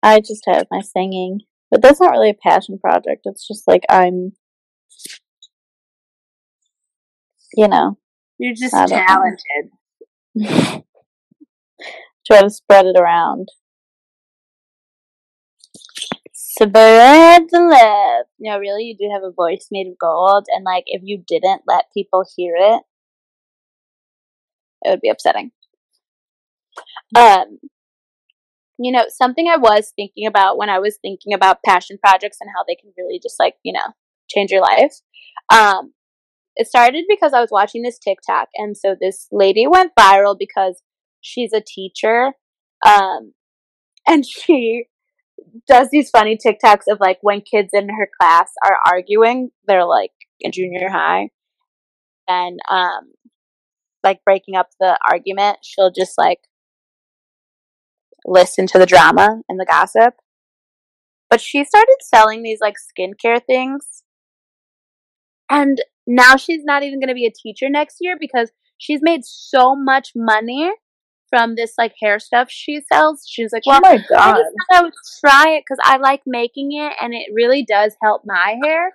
[0.01, 1.41] I just have my singing.
[1.71, 3.21] But that's not really a passion project.
[3.25, 4.33] It's just like I'm
[7.53, 7.97] you know,
[8.37, 9.05] You're just I don't know.
[10.35, 10.83] talented.
[12.25, 13.49] try to spread it around.
[16.51, 18.25] Spread the love.
[18.39, 21.61] No, really, you do have a voice made of gold, and like, if you didn't
[21.67, 22.81] let people hear it,
[24.81, 25.51] it would be upsetting.
[27.15, 27.59] Um,
[28.79, 32.49] you know, something I was thinking about when I was thinking about passion projects and
[32.55, 33.93] how they can really just like, you know,
[34.27, 34.93] change your life.
[35.53, 35.93] Um,
[36.55, 40.81] it started because I was watching this TikTok, and so this lady went viral because
[41.21, 42.33] she's a teacher,
[42.83, 43.33] um,
[44.07, 44.85] and she
[45.67, 50.11] does these funny TikToks of like when kids in her class are arguing, they're like
[50.39, 51.29] in junior high,
[52.27, 53.11] and um,
[54.03, 56.39] like breaking up the argument, she'll just like
[58.25, 60.13] listen to the drama and the gossip.
[61.29, 64.03] But she started selling these like skincare things.
[65.49, 69.21] And now she's not even going to be a teacher next year because she's made
[69.23, 70.71] so much money
[71.29, 73.25] from this like hair stuff she sells.
[73.27, 74.35] She's like, well, oh my I just god.
[74.35, 78.23] thought I would try it because I like making it and it really does help
[78.25, 78.91] my hair.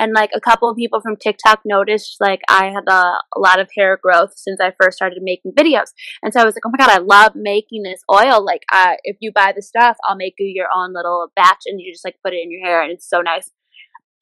[0.00, 3.58] And like a couple of people from TikTok noticed like I had a, a lot
[3.58, 5.88] of hair growth since I first started making videos.
[6.22, 8.44] And so I was like, oh my god, I love making this oil.
[8.44, 11.80] Like, uh, if you buy the stuff, I'll make you your own little batch and
[11.80, 13.50] you just like put it in your hair and it's so nice.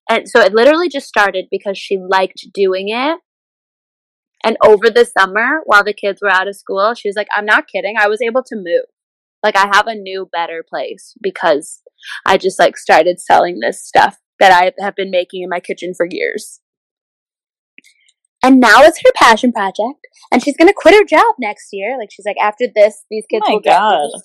[0.09, 3.19] And so it literally just started because she liked doing it.
[4.47, 7.45] And over the summer, while the kids were out of school, she was like, I'm
[7.45, 7.97] not kidding.
[7.99, 8.85] I was able to move.
[9.43, 11.83] Like, I have a new, better place because
[12.25, 15.95] I just like started selling this stuff that I have been making in my kitchen
[15.97, 16.61] for years.
[18.41, 20.07] And now it's her passion project.
[20.31, 21.99] And she's going to quit her job next year.
[21.99, 24.13] Like, she's like, after this, these kids Oh my will graduate.
[24.15, 24.21] God.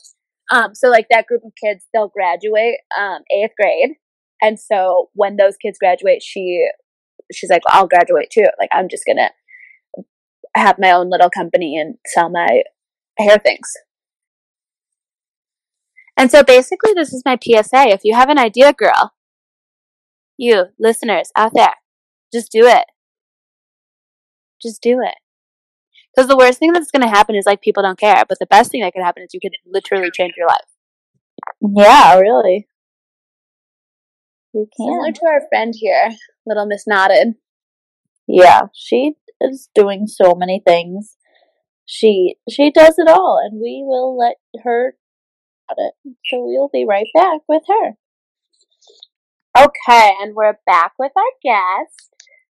[0.52, 3.96] Um, so like that group of kids, they'll graduate um eighth grade,
[4.42, 6.70] and so when those kids graduate, she
[7.32, 8.48] she's like, I'll graduate too.
[8.60, 9.30] Like I'm just gonna
[10.56, 12.64] have my own little company and sell my
[13.18, 13.68] hair things.
[16.18, 17.88] And so basically, this is my PSA.
[17.90, 19.14] If you have an idea, girl,
[20.38, 21.76] you listeners out there,
[22.34, 22.86] just do it.
[24.62, 25.16] Just do it.
[26.14, 28.46] Because the worst thing that's going to happen is like people don't care, but the
[28.46, 30.60] best thing that could happen is you could literally change your life.
[31.62, 32.68] Yeah, really.
[34.54, 34.88] You can.
[34.88, 36.10] Similar to our friend here,
[36.46, 37.36] little Miss Nodded.
[38.28, 39.14] Yeah, she
[39.50, 41.18] is doing so many things.
[41.86, 44.96] She she does it all, and we will let her
[45.70, 45.94] at it.
[46.26, 47.98] So we'll be right back with her.
[49.58, 52.10] Okay, and we're back with our guest.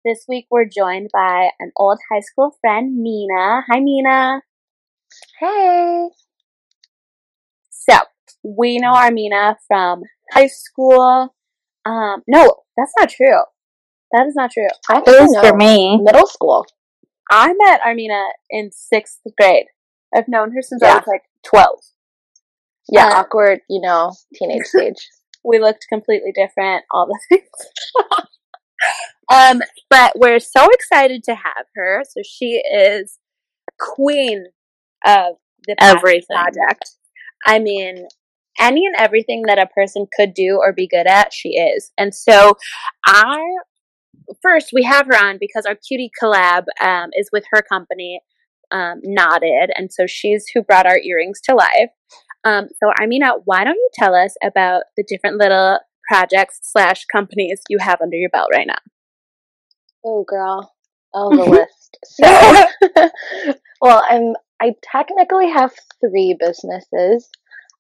[0.05, 3.63] This week we're joined by an old high school friend, Mina.
[3.69, 4.43] Hi, Mina.
[5.41, 6.09] Hey.
[7.71, 7.99] So,
[8.43, 11.35] we know our Mina from high school.
[11.85, 13.43] Um, no, that's not true.
[14.13, 14.69] That is not true.
[14.89, 15.41] I It is know.
[15.41, 16.01] for me.
[16.03, 16.67] Middle school.
[17.31, 19.67] I met Armina in sixth grade.
[20.15, 21.81] I've known her since I was like 12.
[22.91, 25.09] Yeah, Uh, awkward, you know, teenage stage.
[25.45, 27.49] We looked completely different, all the things.
[29.33, 29.61] um,
[29.91, 32.03] but we're so excited to have her.
[32.09, 33.19] So she is
[33.79, 34.47] queen
[35.05, 35.37] of
[35.67, 36.27] the Everything.
[36.37, 36.91] project.
[37.45, 38.07] I mean,
[38.59, 41.93] any and everything that a person could do or be good at, she is.
[41.99, 42.57] And so
[43.07, 43.43] I
[44.43, 48.21] first we have her on because our cutie collab um, is with her company,
[48.71, 51.91] um, Knotted, and so she's who brought our earrings to life.
[52.45, 57.61] Um, so Armina, why don't you tell us about the different little projects slash companies
[57.69, 58.79] you have under your belt right now?
[60.05, 60.73] Oh, girl.
[61.13, 61.99] Oh, the list.
[62.05, 63.11] So,
[63.81, 64.35] well, I'm.
[64.59, 67.29] I technically have three businesses.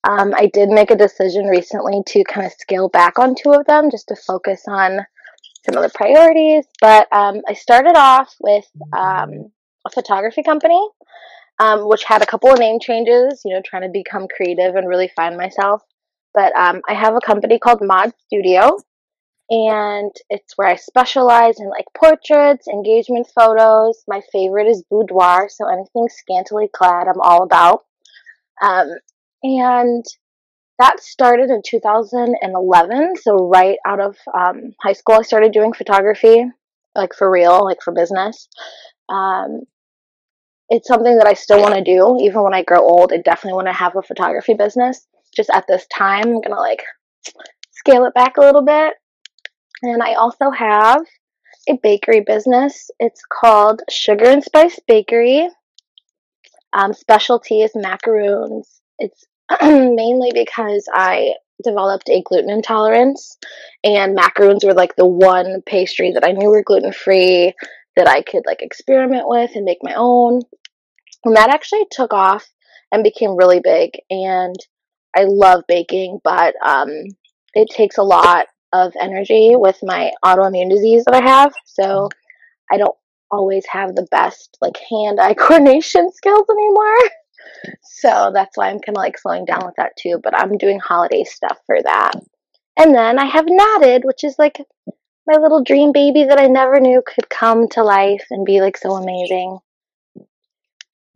[0.07, 3.67] Um, I did make a decision recently to kind of scale back on two of
[3.67, 5.07] them just to focus on
[5.67, 6.65] some other priorities.
[6.81, 9.51] But um, I started off with um,
[9.87, 10.81] a photography company,
[11.59, 13.43] um, which had a couple of name changes.
[13.45, 15.83] You know, trying to become creative and really find myself.
[16.35, 18.79] But um, I have a company called Mod Studio,
[19.49, 24.03] and it's where I specialize in like portraits, engagement photos.
[24.07, 27.85] My favorite is boudoir, so anything scantily clad, I'm all about.
[28.63, 28.91] Um,
[29.43, 30.05] and
[30.79, 36.45] that started in 2011, so right out of um, high school, I started doing photography,
[36.95, 38.49] like for real, like for business.
[39.09, 39.62] Um,
[40.69, 43.12] it's something that I still want to do, even when I grow old.
[43.12, 45.07] I definitely want to have a photography business.
[45.35, 46.83] Just at this time, I'm gonna like
[47.73, 48.95] scale it back a little bit
[49.83, 51.03] and I also have
[51.69, 52.91] a bakery business.
[52.99, 55.49] It's called Sugar and Spice Bakery.
[56.73, 58.81] Um, specialty is macaroons.
[58.99, 59.25] It's
[59.63, 63.37] mainly because I developed a gluten intolerance,
[63.85, 67.55] and macaroons were like the one pastry that I knew were gluten free
[67.97, 70.43] that I could like experiment with and make my own.
[71.25, 72.47] And that actually took off
[72.93, 73.91] and became really big.
[74.11, 74.55] And
[75.17, 76.91] I love baking, but um,
[77.55, 81.55] it takes a lot of energy with my autoimmune disease that I have.
[81.65, 82.11] So
[82.71, 82.95] I don't
[83.31, 86.99] always have the best like hand eye coordination skills anymore.
[87.83, 90.21] So that's why I'm kind of like slowing down with that too.
[90.23, 92.13] But I'm doing holiday stuff for that.
[92.79, 94.59] And then I have Knotted, which is like
[95.27, 98.77] my little dream baby that I never knew could come to life and be like
[98.77, 99.59] so amazing.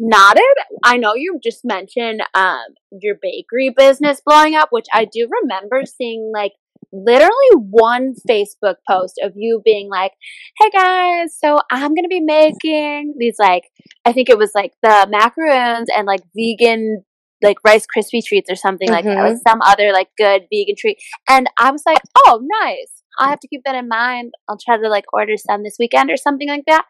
[0.03, 0.43] Knotted,
[0.83, 5.83] I know you just mentioned um, your bakery business blowing up, which I do remember
[5.85, 6.53] seeing like
[6.92, 10.12] literally one Facebook post of you being like,
[10.59, 13.64] "Hey guys, so I'm gonna be making these like
[14.05, 17.05] I think it was like the macaroons and like vegan
[17.42, 19.48] like Rice Krispie treats or something like that, like mm-hmm.
[19.48, 20.98] some other like good vegan treat."
[21.29, 23.03] And I was like, "Oh, nice!
[23.18, 24.33] I'll have to keep that in mind.
[24.48, 26.87] I'll try to like order some this weekend or something like that."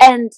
[0.00, 0.32] And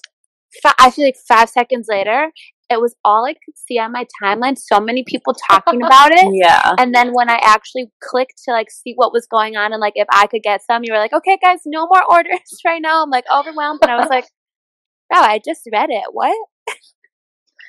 [0.79, 2.31] I feel like five seconds later,
[2.69, 4.59] it was all I could see on my timeline.
[4.59, 6.35] So many people talking about it.
[6.35, 6.75] Yeah.
[6.79, 9.95] And then when I actually clicked to like see what was going on and like
[9.97, 13.03] if I could get some, you were like, okay, guys, no more orders right now.
[13.03, 13.81] I'm like overwhelmed.
[13.83, 14.25] And I was like,
[15.11, 16.05] wow, I just read it.
[16.13, 16.37] What?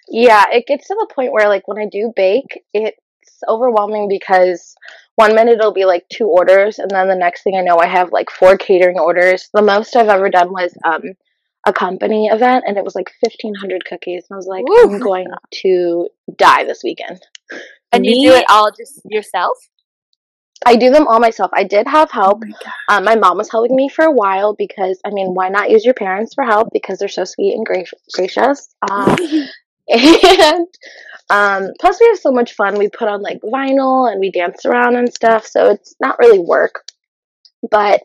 [0.10, 2.98] Yeah, it gets to the point where like when I do bake, it's
[3.48, 4.74] overwhelming because
[5.16, 7.88] one minute it'll be like two orders, and then the next thing I know, I
[7.88, 9.50] have like four catering orders.
[9.54, 11.02] The most I've ever done was um
[11.68, 14.26] a company event, and it was like fifteen hundred cookies.
[14.30, 14.96] And I was like, Woo.
[14.96, 15.28] I'm going
[15.62, 17.22] to die this weekend.
[17.92, 19.58] And you do it all just yourself?
[20.66, 21.52] I do them all myself.
[21.54, 22.44] I did have help.
[22.90, 25.86] Um, my mom was helping me for a while because, I mean, why not use
[25.86, 28.74] your parents for help because they're so sweet and gra- gracious.
[28.82, 29.16] Uh,
[29.88, 30.68] and
[31.30, 32.78] um, plus, we have so much fun.
[32.78, 36.40] We put on like vinyl and we dance around and stuff, so it's not really
[36.40, 36.84] work.
[37.70, 38.02] But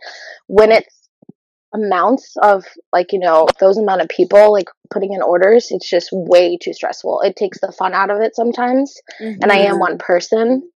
[0.47, 1.02] when it's
[1.75, 6.11] amounts of like you know those amount of people like putting in orders, it's just
[6.13, 7.23] way too stressful.
[7.23, 8.95] It takes the fun out of it sometimes
[9.41, 10.69] and I am one person.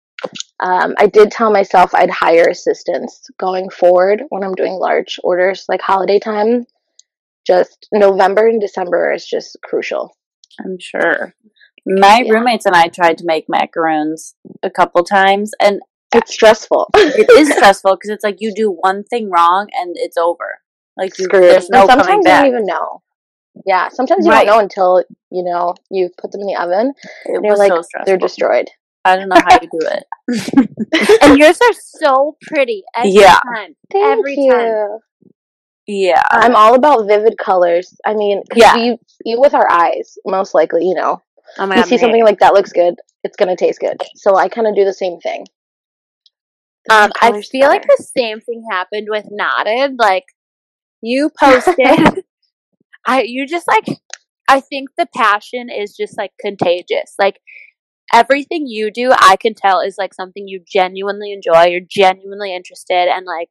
[0.59, 5.65] Um, I did tell myself I'd hire assistants going forward when I'm doing large orders
[5.69, 6.65] like holiday time.
[7.45, 10.17] Just November and December is just crucial.
[10.59, 11.35] I'm sure.
[11.85, 12.33] My Yeah.
[12.33, 15.79] roommates and I tried to make macaroons a couple times, and
[16.13, 16.89] It's stressful.
[16.95, 20.59] it is stressful because it's like you do one thing wrong and it's over.
[20.97, 21.43] Like you, Screwed.
[21.49, 23.01] there's no and coming sometimes you don't even know.
[23.65, 24.45] Yeah, sometimes you Right.
[24.45, 26.93] don't know until you know you put them in the oven.
[27.25, 28.05] It And you're was like, so stressful.
[28.05, 28.69] they're destroyed.
[29.05, 30.03] I don't know how you do it.
[31.21, 33.39] and yours are so pretty every Yeah.
[33.55, 33.75] time.
[33.91, 34.51] Thank Every you.
[34.51, 34.99] time.
[35.87, 36.21] Yeah.
[36.31, 37.93] I'm all about vivid colors.
[38.05, 38.73] I mean, Yeah.
[38.75, 40.85] we eat with our eyes, most likely.
[40.87, 41.21] You know,
[41.57, 41.87] Oh my you god.
[41.89, 44.01] see something like that looks good, it's gonna taste good.
[44.15, 45.45] So I kind of do the same thing.
[46.89, 49.95] Um, I Colors feel like the same thing happened with Knotted.
[49.97, 50.25] Like,
[51.01, 52.23] you posted.
[53.05, 53.85] I you just like
[54.49, 57.15] I think the passion is just like contagious.
[57.19, 57.39] Like
[58.13, 61.65] everything you do, I can tell is like something you genuinely enjoy.
[61.65, 63.49] You're genuinely interested, and like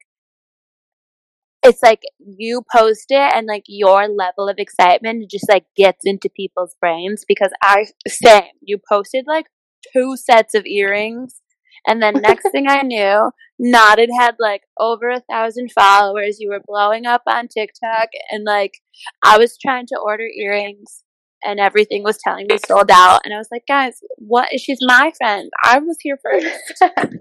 [1.63, 6.29] it's like you post it, and like your level of excitement just like gets into
[6.29, 8.45] people's brains because I same.
[8.63, 9.47] You posted like
[9.93, 11.41] two sets of earrings,
[11.87, 16.39] and then next thing I knew, Knotted had like over a thousand followers.
[16.41, 18.75] You were blowing up on TikTok, and like
[19.23, 21.03] I was trying to order earrings
[21.45, 23.21] and everything was telling me sold out.
[23.25, 24.49] And I was like, guys, what?
[24.59, 25.51] She's my friend.
[25.63, 26.83] I was here first.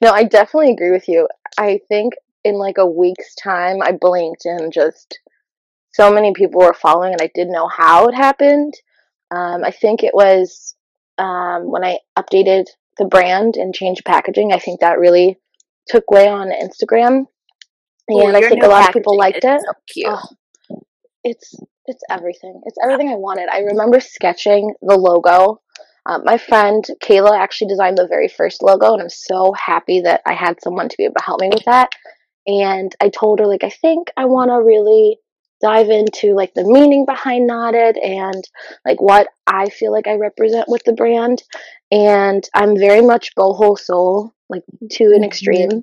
[0.00, 1.28] no, I definitely agree with you.
[1.58, 2.14] I think
[2.44, 5.20] in like a week's time, I blinked and just
[5.92, 8.74] so many people were following, and I didn't know how it happened.
[9.30, 10.74] Um, I think it was
[11.18, 12.66] um, when I updated
[12.98, 14.52] the brand and changed packaging.
[14.52, 15.38] I think that really
[15.88, 17.26] took way on Instagram,
[18.08, 19.60] and I think a lot of people liked it.
[19.60, 20.06] So cute.
[20.08, 20.80] Oh,
[21.24, 21.54] it's
[21.86, 22.60] it's everything.
[22.64, 23.48] It's everything I wanted.
[23.48, 25.60] I remember sketching the logo.
[26.06, 30.22] Um, my friend Kayla actually designed the very first logo, and I'm so happy that
[30.26, 31.90] I had someone to be able to help me with that.
[32.46, 35.18] And I told her, like, I think I want to really
[35.60, 38.44] dive into like the meaning behind knotted and
[38.84, 41.42] like what I feel like I represent with the brand.
[41.90, 45.24] And I'm very much boho soul, like to an mm-hmm.
[45.24, 45.82] extreme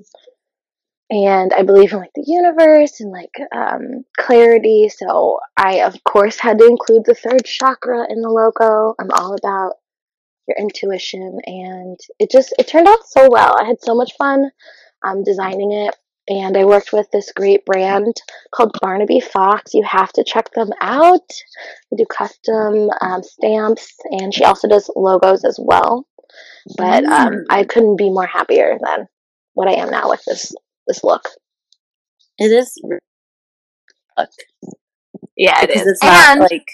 [1.10, 4.90] and I believe in like the universe and like um, clarity.
[4.90, 8.96] So I of course had to include the third chakra in the logo.
[9.00, 9.74] I'm all about
[10.48, 13.56] your intuition, and it just it turned out so well.
[13.60, 14.50] I had so much fun
[15.04, 15.96] um, designing it,
[16.28, 18.16] and I worked with this great brand
[18.54, 19.74] called Barnaby Fox.
[19.74, 21.30] You have to check them out.
[21.92, 26.08] They do custom um, stamps, and she also does logos as well.
[26.78, 27.44] But um, mm.
[27.50, 29.08] I couldn't be more happier than
[29.54, 30.54] what I am now with this
[30.88, 31.30] this look.
[32.40, 32.74] It is
[34.18, 34.30] look.
[35.38, 35.86] Yeah, it is.
[35.86, 36.68] It's and not like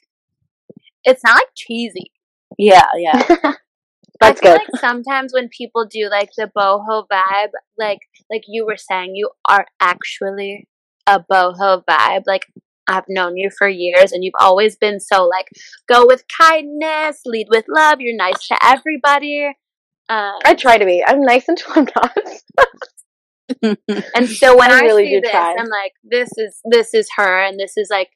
[1.04, 2.12] it's not like cheesy.
[2.58, 3.54] Yeah, yeah.
[4.22, 4.60] That's I feel good.
[4.60, 8.00] like sometimes when people do like the boho vibe, like
[8.30, 10.68] like you were saying, you are actually
[11.08, 12.24] a boho vibe.
[12.28, 12.46] Like
[12.88, 15.48] I've known you for years and you've always been so like
[15.88, 19.48] go with kindness, lead with love, you're nice to everybody.
[20.10, 21.04] Um, I try to be.
[21.06, 22.18] I'm nice until I'm not.
[24.16, 25.56] and so when I, I really see this, try.
[25.58, 28.10] I'm like, this is this is her, and this is like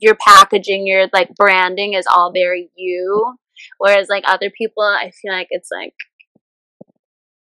[0.00, 3.34] your packaging, your like branding is all very you.
[3.78, 5.94] Whereas like other people, I feel like it's like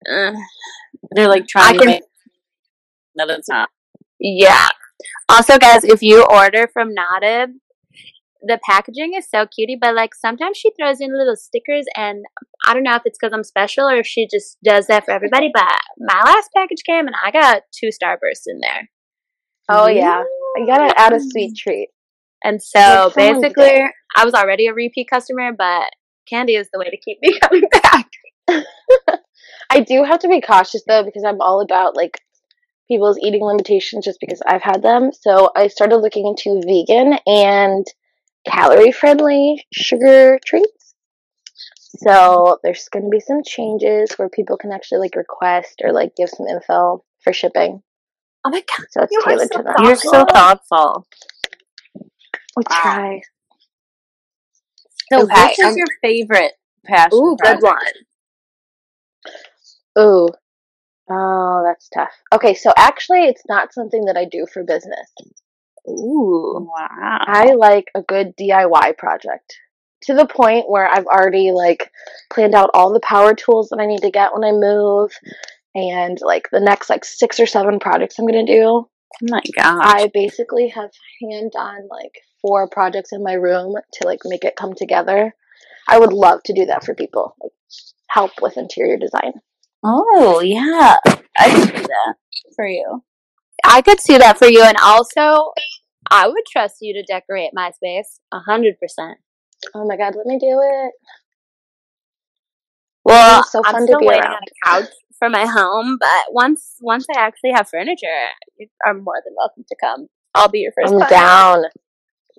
[0.10, 0.34] uh,
[1.12, 2.00] they're like trying can,
[3.16, 3.70] no, that's not.
[4.20, 4.68] Yeah.
[5.30, 7.50] Also, guys, if you order from Knotted,
[8.42, 12.24] the packaging is so cutie, but like sometimes she throws in little stickers, and
[12.66, 15.12] I don't know if it's because I'm special or if she just does that for
[15.12, 15.50] everybody.
[15.54, 15.66] But
[15.98, 18.90] my last package came, and I got two starbursts in there.
[19.70, 20.24] Oh yeah,
[20.58, 21.90] you gotta add a sweet treat.
[22.44, 23.84] And so basically,
[24.16, 25.90] I was already a repeat customer, but
[26.28, 28.10] candy is the way to keep me coming back.
[29.70, 32.20] I do have to be cautious though because I'm all about like
[32.88, 35.12] people's eating limitations just because I've had them.
[35.12, 37.86] So I started looking into vegan and
[38.48, 40.94] calorie friendly sugar treats.
[41.98, 46.16] So there's going to be some changes where people can actually like request or like
[46.16, 47.82] give some info for shipping.
[48.46, 48.86] Oh my god!
[48.92, 49.76] So it's tailored so to them.
[49.80, 51.08] You're so thoughtful.
[52.56, 52.82] We wow.
[52.82, 53.22] try.
[55.12, 55.48] So, okay.
[55.48, 56.54] which is um, your favorite
[56.86, 57.18] passion?
[57.18, 57.62] Ooh, project?
[57.62, 57.94] good one.
[59.98, 60.30] Ooh,
[61.10, 62.12] oh, that's tough.
[62.34, 65.14] Okay, so actually, it's not something that I do for business.
[65.88, 67.20] Ooh, wow.
[67.22, 69.56] I like a good DIY project
[70.04, 71.92] to the point where I've already like
[72.32, 75.12] planned out all the power tools that I need to get when I move
[75.74, 78.64] and like the next like six or seven projects I'm going to do.
[78.64, 78.90] Oh
[79.22, 79.80] my god!
[79.82, 80.90] I basically have
[81.22, 85.34] hand on like four projects in my room to like make it come together.
[85.88, 87.36] I would love to do that for people.
[87.42, 87.52] Like
[88.10, 89.34] help with interior design.
[89.84, 90.98] Oh, yeah.
[91.38, 92.16] I could do that
[92.56, 93.04] for you.
[93.66, 94.62] I could see that for you.
[94.64, 95.52] And also,
[96.10, 99.18] I would trust you to decorate my space a hundred percent.
[99.74, 100.92] Oh my god, let me do it.
[103.04, 104.34] Well, so I'm still waiting around.
[104.34, 108.28] on a couch for my home, but once once I actually have furniture,
[108.58, 110.08] you are more than welcome to come.
[110.36, 111.64] I'll be your 1st I'm down.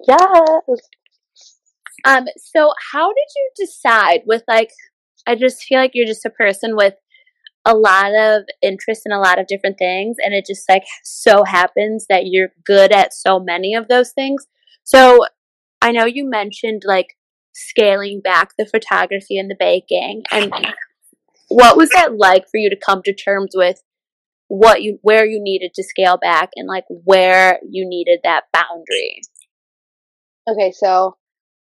[0.06, 0.80] Yes.
[2.04, 2.26] Um.
[2.36, 4.70] So, how did you decide with like?
[5.26, 6.94] I just feel like you're just a person with
[7.66, 11.42] a lot of interest in a lot of different things and it just like so
[11.42, 14.46] happens that you're good at so many of those things.
[14.84, 15.26] So
[15.82, 17.16] I know you mentioned like
[17.52, 20.52] scaling back the photography and the baking and
[21.48, 23.82] what was that like for you to come to terms with
[24.48, 29.22] what you where you needed to scale back and like where you needed that boundary.
[30.48, 31.16] Okay, so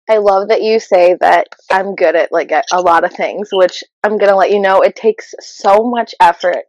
[0.09, 3.51] I love that you say that I'm good at like a, a lot of things,
[3.53, 6.65] which I'm gonna let you know it takes so much effort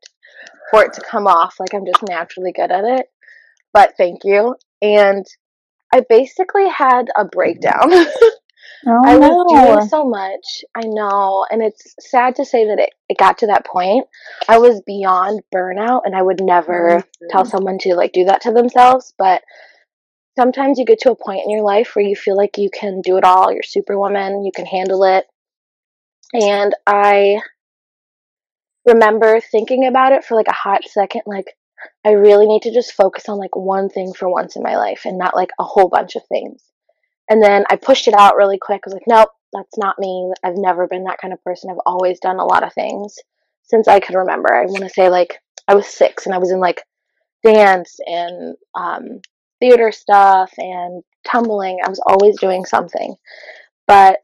[0.70, 3.08] for it to come off like I'm just naturally good at it.
[3.74, 4.56] But thank you.
[4.82, 5.26] And
[5.93, 7.91] I basically had a breakdown.
[8.86, 9.76] Oh, I was no.
[9.76, 10.66] doing so much.
[10.76, 11.45] I know.
[11.49, 14.08] And it's sad to say that it, it got to that point.
[14.49, 17.28] I was beyond burnout and I would never mm-hmm.
[17.30, 19.14] tell someone to like do that to themselves.
[19.18, 19.41] But
[20.38, 23.02] sometimes you get to a point in your life where you feel like you can
[23.02, 23.52] do it all.
[23.52, 24.44] You're superwoman.
[24.44, 25.26] You can handle it.
[26.34, 27.40] And I
[28.86, 31.22] remember thinking about it for like a hot second.
[31.26, 31.56] Like,
[32.06, 35.02] I really need to just focus on like one thing for once in my life
[35.06, 36.64] and not like a whole bunch of things.
[37.30, 38.82] And then I pushed it out really quick.
[38.84, 40.32] I was like, nope, that's not me.
[40.44, 41.70] I've never been that kind of person.
[41.70, 43.16] I've always done a lot of things
[43.64, 44.54] since I could remember.
[44.54, 46.82] I want to say like I was six and I was in like
[47.44, 49.22] dance and um,
[49.64, 51.80] theater stuff and tumbling.
[51.84, 53.16] I was always doing something.
[53.88, 54.20] But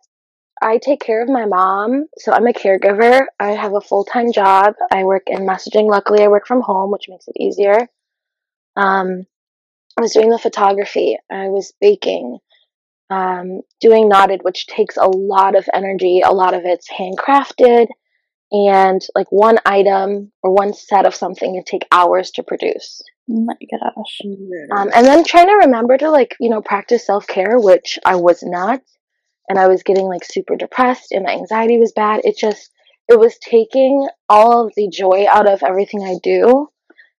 [0.62, 3.22] I take care of my mom, so I'm a caregiver.
[3.40, 4.74] I have a full time job.
[4.92, 5.90] I work in messaging.
[5.90, 7.88] Luckily, I work from home, which makes it easier.
[8.76, 9.26] Um,
[9.98, 11.18] I was doing the photography.
[11.32, 12.40] I was baking
[13.10, 16.22] um, doing knotted, which takes a lot of energy.
[16.22, 17.88] A lot of it's handcrafted,
[18.52, 23.02] and like one item or one set of something can take hours to produce.
[23.30, 24.20] Oh my gosh.
[24.76, 28.16] Um, and then trying to remember to like you know practice self care, which I
[28.16, 28.82] was not,
[29.48, 32.22] and I was getting like super depressed, and my anxiety was bad.
[32.24, 32.72] It just
[33.10, 36.70] it was taking all of the joy out of everything I do.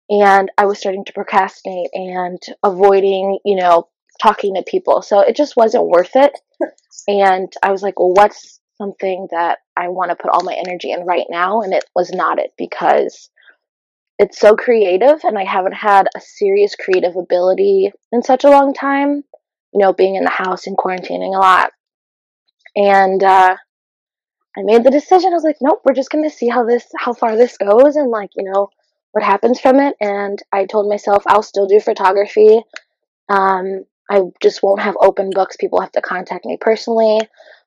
[0.10, 3.90] And I was starting to procrastinate and avoiding, you know,
[4.22, 5.02] talking to people.
[5.02, 6.40] So it just wasn't worth it.
[7.08, 10.92] And I was like, well, what's something that I want to put all my energy
[10.92, 11.62] in right now?
[11.62, 13.30] And it was not it because
[14.18, 18.74] it's so creative and I haven't had a serious creative ability in such a long
[18.74, 19.24] time,
[19.74, 21.72] you know, being in the house and quarantining a lot.
[22.76, 23.56] And uh,
[24.58, 25.32] I made the decision.
[25.32, 28.10] I was like, nope, we're just to see how this, how far this goes and
[28.10, 28.70] like, you know,
[29.12, 29.96] what happens from it.
[30.02, 32.62] And I told myself I'll still do photography.
[33.30, 35.56] Um, I just won't have open books.
[35.56, 37.20] People have to contact me personally,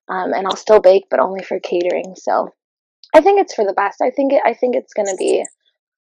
[0.08, 2.14] um, and I'll still bake, but only for catering.
[2.16, 2.50] So
[3.14, 4.00] I think it's for the best.
[4.02, 5.44] I think it, I think it's going to be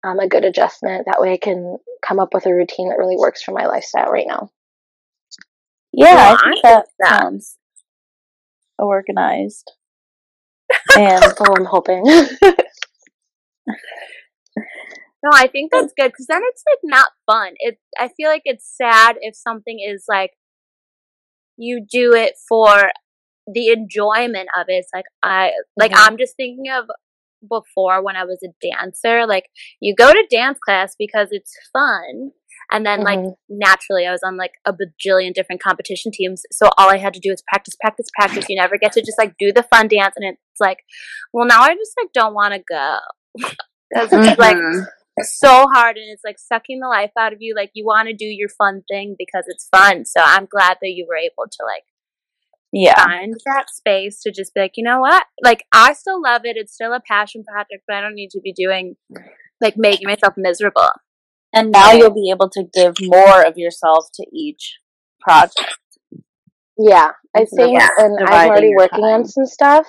[0.04, 1.06] um, a good adjustment.
[1.06, 4.10] That way, I can come up with a routine that really works for my lifestyle
[4.10, 4.50] right now.
[5.92, 7.22] Yeah, Yeah, I think I that like that.
[7.22, 7.58] sounds
[8.78, 9.72] organized.
[10.96, 12.04] and Oh, I'm hoping.
[15.22, 17.54] No, I think that's good because then it's like not fun.
[17.58, 20.32] It I feel like it's sad if something is like
[21.56, 22.90] you do it for
[23.52, 24.74] the enjoyment of it.
[24.84, 25.92] It's like I like.
[25.94, 26.86] I'm just thinking of
[27.48, 29.26] before when I was a dancer.
[29.26, 29.44] Like
[29.80, 32.32] you go to dance class because it's fun.
[32.72, 33.34] And then like Mhm.
[33.48, 36.42] naturally I was on like a bajillion different competition teams.
[36.50, 38.46] So all I had to do is practice, practice, practice.
[38.48, 40.78] You never get to just like do the fun dance and it's like,
[41.32, 42.98] well now I just like don't want to go.
[43.88, 44.56] Because it's like
[45.22, 47.54] so hard and it's like sucking the life out of you.
[47.54, 50.04] Like you want to do your fun thing because it's fun.
[50.04, 51.84] So I'm glad that you were able to like
[52.76, 53.04] yeah.
[53.04, 55.24] find that space to just be like, you know what?
[55.42, 56.56] Like I still love it.
[56.56, 58.96] It's still a passion project, but I don't need to be doing
[59.60, 60.90] like making myself miserable.
[61.52, 64.78] And now you'll be able to give more of yourself to each
[65.20, 65.78] project.
[66.78, 69.86] Yeah, I think, like, and I'm already working on some stuff.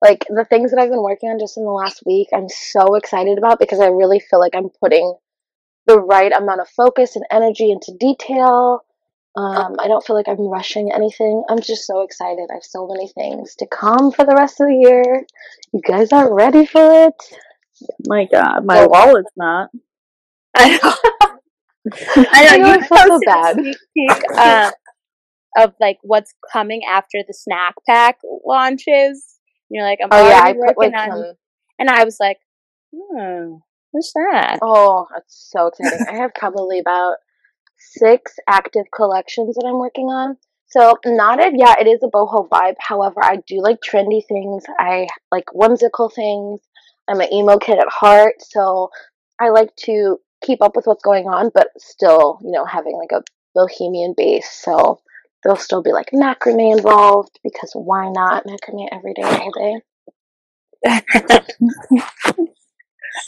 [0.00, 2.94] Like the things that I've been working on just in the last week, I'm so
[2.94, 5.14] excited about because I really feel like I'm putting
[5.86, 8.82] the right amount of focus and energy into detail.
[9.36, 11.44] Um, I don't feel like I'm rushing anything.
[11.48, 12.48] I'm just so excited.
[12.50, 15.24] I have so many things to come for the rest of the year.
[15.72, 17.14] You guys aren't ready for it.
[18.06, 19.70] My God, my So- wallet's not.
[20.56, 20.94] I know.
[22.16, 22.66] I I know.
[22.66, 23.56] know, You feel so bad.
[23.56, 24.70] peek uh,
[25.56, 29.36] of like what's coming after the snack pack launches.
[29.70, 31.34] You're like, I'm Oh yeah, I put like on, some.
[31.78, 32.38] and I was like,
[32.94, 33.54] hmm,
[33.92, 34.58] what's that?
[34.60, 36.04] Oh, that's so exciting!
[36.10, 37.16] I have probably about
[37.80, 40.36] six active collections that I'm working on.
[40.68, 42.76] So knotted, yeah, it is a boho vibe.
[42.78, 44.64] However, I do like trendy things.
[44.78, 46.60] I like whimsical things.
[47.08, 48.90] I'm an emo kid at heart, so
[49.40, 53.10] I like to keep up with what's going on, but still, you know, having like
[53.12, 53.24] a
[53.54, 54.48] bohemian base.
[54.48, 55.00] So
[55.42, 59.80] there'll still be like macrame involved because why not macrame every day, all day.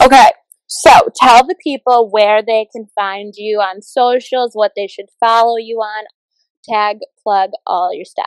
[0.00, 0.30] Okay,
[0.74, 5.58] so tell the people where they can find you on socials, what they should follow
[5.58, 6.06] you on,
[6.64, 8.24] tag, plug, all your stuff.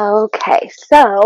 [0.00, 1.20] Okay, so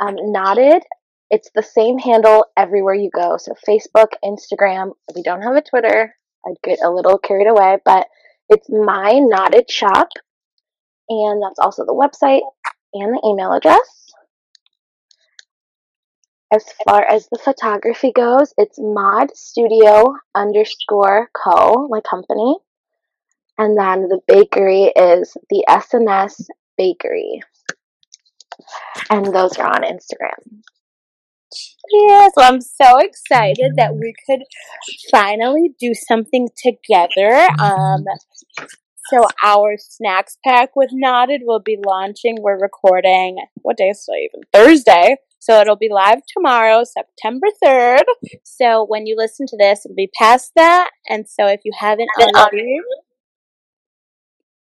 [0.00, 0.82] um, Knotted
[1.30, 3.38] It's the same handle everywhere you go.
[3.38, 4.90] So Facebook, Instagram.
[5.14, 6.14] We don't have a Twitter.
[6.46, 8.06] I'd get a little carried away, but
[8.50, 10.08] it's my knotted shop.
[11.08, 12.42] And that's also the website
[12.92, 14.05] and the email address.
[16.54, 22.56] As far as the photography goes, it's mod studio underscore co, my company.
[23.58, 26.46] And then the bakery is the SNS
[26.78, 27.40] Bakery.
[29.10, 30.62] And those are on Instagram.
[31.90, 34.42] Yeah, so I'm so excited that we could
[35.10, 37.48] finally do something together.
[37.60, 38.04] Um,
[39.08, 42.36] so our snacks pack with Knotted will be launching.
[42.40, 43.38] We're recording.
[43.62, 44.42] What day is it even?
[44.52, 45.16] Thursday.
[45.48, 48.02] So it'll be live tomorrow, September 3rd.
[48.42, 50.90] So when you listen to this, it'll be past that.
[51.08, 52.78] And so if you haven't already,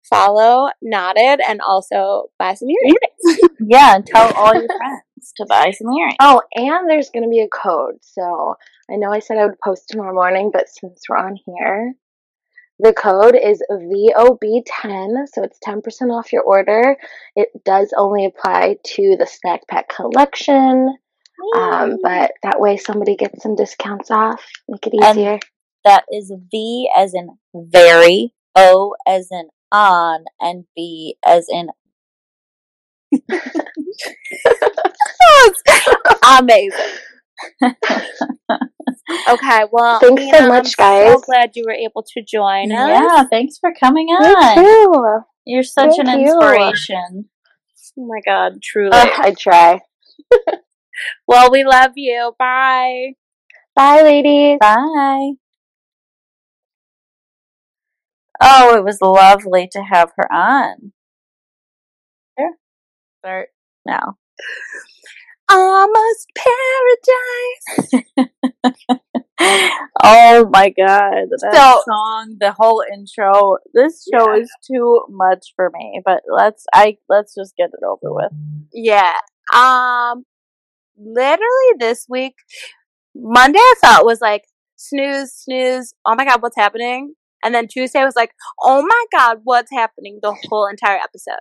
[0.07, 3.49] follow Knotted and also buy some earrings.
[3.59, 6.17] Yeah, and tell all your friends to buy some earrings.
[6.19, 7.95] Oh, and there's going to be a code.
[8.01, 8.53] So
[8.91, 11.95] I know I said I would post tomorrow morning, but since we're on here,
[12.79, 15.27] the code is VOB10.
[15.33, 15.81] So it's 10%
[16.17, 16.95] off your order.
[17.35, 20.95] It does only apply to the snack pack collection.
[21.55, 24.43] Um, but that way somebody gets some discounts off.
[24.67, 25.39] Make it And- easier.
[25.85, 31.69] That is V as in very, O as in on, and B as in
[36.39, 36.79] Amazing.
[39.29, 41.21] Okay, well, Thanks so much, I'm So guys.
[41.25, 42.89] glad you were able to join us.
[42.89, 44.55] Yeah, thanks for coming Me on.
[44.55, 45.19] too.
[45.45, 46.21] You're such Thank an you.
[46.21, 47.29] inspiration.
[47.97, 48.91] Oh my God, truly.
[48.93, 49.79] Ugh, I try.
[51.27, 52.33] well, we love you.
[52.37, 53.13] Bye.
[53.75, 54.59] Bye, ladies.
[54.59, 55.31] Bye.
[58.41, 60.93] Oh, it was lovely to have her on.
[62.37, 62.51] There.
[63.19, 63.49] Start
[63.85, 64.17] now.
[65.49, 68.03] Almost paradise.
[70.03, 73.57] oh my god, that So- song, the whole intro.
[73.73, 78.13] This show is too much for me, but let's I let's just get it over
[78.13, 78.31] with.
[78.73, 79.15] Yeah.
[79.53, 80.23] Um,
[80.97, 82.35] literally this week,
[83.15, 84.43] Monday I felt was like
[84.75, 85.93] snooze, snooze.
[86.05, 87.15] Oh my God, what's happening?
[87.43, 88.31] And then Tuesday was like,
[88.61, 90.19] oh my God, what's happening?
[90.21, 91.39] The whole entire episode.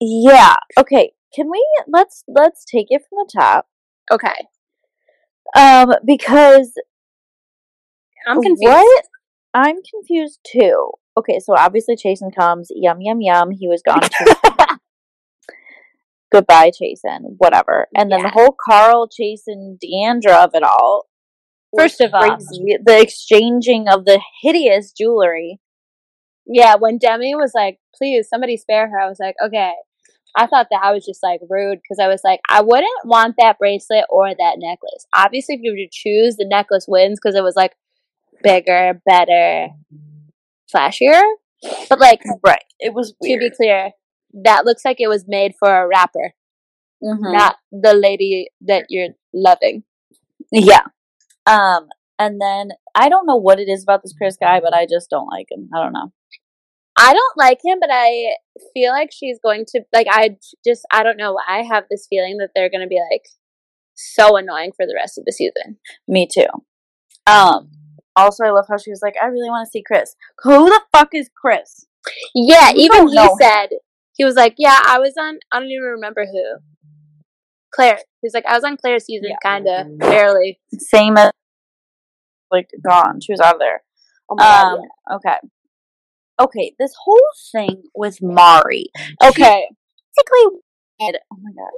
[0.00, 0.54] Yeah.
[0.78, 1.12] Okay.
[1.34, 3.66] Can we let's let's take it from the top.
[4.10, 4.46] Okay.
[5.56, 6.72] Um because
[8.26, 8.62] I'm confused.
[8.62, 9.04] What?
[9.54, 10.90] I'm confused too.
[11.16, 13.50] Okay, so obviously Chasen comes, yum yum yum.
[13.50, 14.00] He was gone.
[14.00, 14.78] To-
[16.32, 17.34] Goodbye, Chasen.
[17.38, 17.88] Whatever.
[17.94, 21.06] And then the whole Karl Chasen Deandra of it all.
[21.76, 25.60] First of all, the exchanging of the hideous jewelry.
[26.46, 29.72] Yeah, when Demi was like, please, somebody spare her, I was like, okay.
[30.36, 33.34] I thought that I was just like rude because I was like, I wouldn't want
[33.38, 35.06] that bracelet or that necklace.
[35.14, 37.72] Obviously, if you were to choose, the necklace wins because it was like
[38.42, 39.68] bigger, better,
[40.74, 41.20] flashier.
[41.88, 42.64] But like, Right.
[42.78, 43.90] It was to be clear,
[44.44, 46.32] that looks like it was made for a rapper,
[47.02, 47.32] Mhm.
[47.36, 49.84] not the lady that you're loving.
[50.52, 50.84] Yeah.
[51.46, 54.86] Um, and then I don't know what it is about this Chris guy, but I
[54.86, 55.68] just don't like him.
[55.74, 56.12] I don't know.
[57.00, 58.34] I don't like him, but I
[58.74, 60.06] feel like she's going to like.
[60.10, 60.36] I
[60.66, 61.38] just I don't know.
[61.48, 63.22] I have this feeling that they're going to be like
[63.94, 65.78] so annoying for the rest of the season.
[66.06, 66.46] Me too.
[67.26, 67.70] Um.
[68.16, 70.82] Also, I love how she was like, "I really want to see Chris." Who the
[70.92, 71.86] fuck is Chris?
[72.34, 73.68] Yeah, You even he said
[74.16, 75.38] he was like, "Yeah, I was on.
[75.52, 76.58] I don't even remember who."
[77.72, 78.00] Claire.
[78.20, 79.36] He's like, "I was on Claire's season, Yeah.
[79.42, 81.30] kind of barely." Same as
[82.50, 83.20] like gone.
[83.20, 83.82] She was out of there.
[84.28, 85.16] Oh my God, Um.
[85.16, 85.36] Okay.
[86.40, 86.74] Okay.
[86.78, 87.20] This whole
[87.52, 88.86] thing with Mari.
[89.22, 89.68] Okay.
[90.16, 90.60] Basically.
[91.02, 91.70] Oh my god.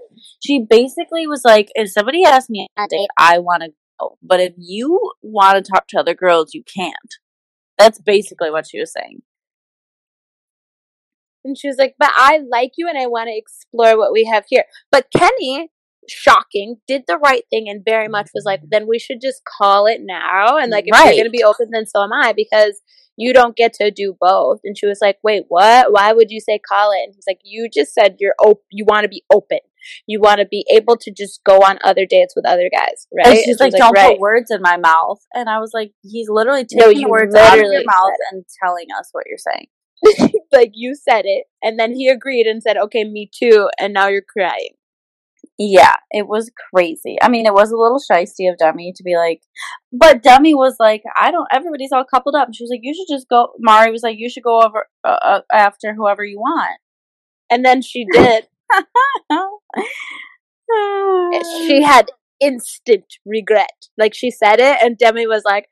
[0.44, 4.18] She basically was like, if somebody asks me on a date, I want to go.
[4.22, 6.96] But if you want to talk to other girls, you can't.
[7.78, 9.22] That's basically what she was saying.
[11.44, 14.24] And she was like, "But I like you, and I want to explore what we
[14.24, 15.70] have here." But Kenny,
[16.08, 19.86] shocking, did the right thing and very much was like, "Then we should just call
[19.86, 22.80] it now." And like, if you're going to be open, then so am I because
[23.16, 24.60] you don't get to do both.
[24.64, 25.92] And she was like, "Wait, what?
[25.92, 28.84] Why would you say call it?" And he's like, "You just said you're op- You
[28.86, 29.60] want to be open.
[30.06, 33.26] You want to be able to just go on other dates with other guys, right?"
[33.26, 35.58] And And she's she like, was "Don't "Right." put words in my mouth." And I
[35.58, 39.24] was like, "He's literally taking No, words out of your mouth and telling us what
[39.28, 39.66] you're saying."
[40.52, 44.08] like you said it, and then he agreed and said, "Okay, me too." And now
[44.08, 44.74] you're crying.
[45.58, 47.18] Yeah, it was crazy.
[47.22, 49.42] I mean, it was a little shisty of Demi to be like,
[49.92, 52.94] but Demi was like, "I don't." Everybody's all coupled up, and she was like, "You
[52.94, 56.38] should just go." Mari was like, "You should go over uh, uh, after whoever you
[56.38, 56.80] want."
[57.50, 58.46] And then she did.
[61.66, 63.88] she had instant regret.
[63.98, 65.66] Like she said it, and Demi was like,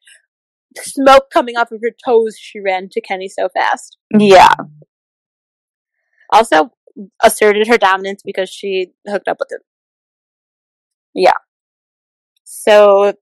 [0.78, 2.36] smoke coming off of her toes.
[2.38, 3.96] She ran to Kenny so fast.
[4.16, 4.54] Yeah.
[6.32, 6.70] Also,
[7.22, 9.60] asserted her dominance because she hooked up with him.
[11.14, 11.32] Yeah.
[12.44, 13.14] So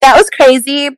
[0.00, 0.90] that was crazy.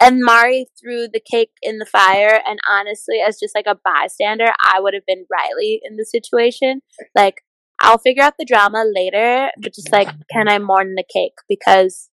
[0.00, 2.40] And Mari threw the cake in the fire.
[2.46, 6.80] And honestly, as just like a bystander, I would have been Riley in the situation.
[7.14, 7.42] Like,
[7.80, 11.34] I'll figure out the drama later, but just like, can I mourn the cake?
[11.48, 12.10] Because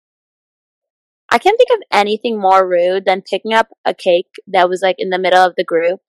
[1.29, 4.95] I can't think of anything more rude than picking up a cake that was like
[4.97, 5.99] in the middle of the group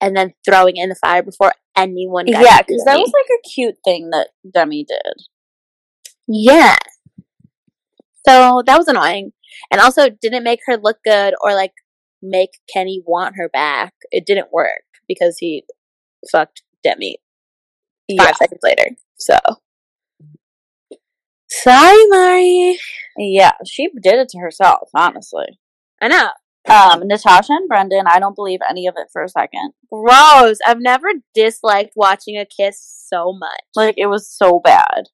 [0.00, 3.38] and then throwing it in the fire before anyone got Yeah, because that was like
[3.38, 5.26] a cute thing that Demi did.
[6.28, 6.76] Yeah.
[8.26, 9.32] So that was annoying.
[9.70, 11.72] And also didn't make her look good or like
[12.22, 13.94] make Kenny want her back.
[14.10, 15.64] It didn't work because he
[16.30, 17.18] fucked Demi
[18.18, 18.32] five Yeah.
[18.32, 18.96] seconds later.
[19.16, 19.38] So
[21.48, 22.78] sorry, Mari.
[23.16, 25.58] Yeah, she did it to herself, honestly.
[26.00, 26.30] I know.
[26.68, 29.72] Um, Natasha and Brendan, I don't believe any of it for a second.
[29.90, 30.58] Gross.
[30.66, 33.62] I've never disliked watching a kiss so much.
[33.76, 35.04] Like, it was so bad.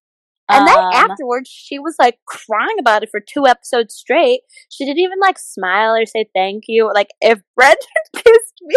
[0.53, 4.42] And then Um, afterwards, she was like crying about it for two episodes straight.
[4.70, 6.90] She didn't even like smile or say thank you.
[6.94, 7.78] Like, if Brendan
[8.16, 8.76] kissed me,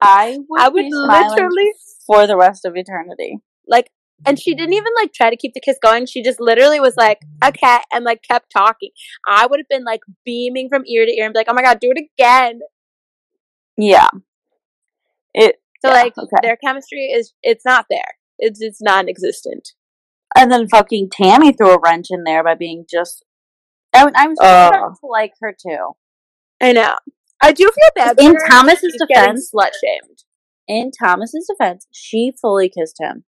[0.00, 1.72] I would, I would literally
[2.06, 3.38] for the rest of eternity.
[3.66, 3.90] like
[4.26, 6.96] and she didn't even like try to keep the kiss going she just literally was
[6.96, 8.90] like okay and like kept talking
[9.28, 11.62] i would have been like beaming from ear to ear and be like oh my
[11.62, 12.60] god do it again
[13.76, 14.08] Yeah.
[15.34, 16.36] It so Yeah, like okay.
[16.42, 19.72] their chemistry is it's not there it's it's non-existent
[20.36, 23.24] and then fucking Tammy threw a wrench in there by being just.
[23.94, 24.94] I, I was starting oh.
[25.00, 25.90] to like her too.
[26.62, 26.94] i know
[27.42, 28.34] i do feel bad In.
[28.50, 30.24] Thomas's defense- slut shamed
[30.66, 33.24] In Thomas's defense, she fully kissed him.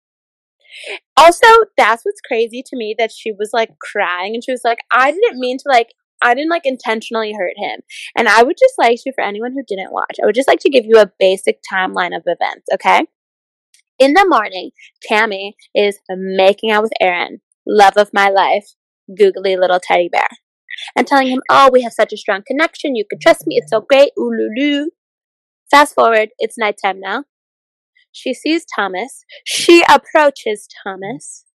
[1.18, 1.48] also
[1.78, 5.12] that's what's crazy to me that she was like crying and she was like i
[5.12, 5.90] didn't mean to like
[6.22, 7.80] I didn't like intentionally hurt him.
[8.16, 10.60] And I would just like to, for anyone who didn't watch, I would just like
[10.60, 13.08] to give you a basic timeline of events, okay?
[14.02, 14.72] In the morning,
[15.04, 18.66] Tammy is making out with Aaron, love of my life,
[19.16, 20.28] googly little teddy bear,
[20.96, 22.96] and telling him, Oh, we have such a strong connection.
[22.96, 23.58] You can trust me.
[23.58, 24.10] It's so great.
[24.20, 24.90] Ooh.
[25.70, 27.26] Fast forward, it's nighttime now.
[28.12, 29.24] She sees Thomas.
[29.46, 31.46] She approaches Thomas,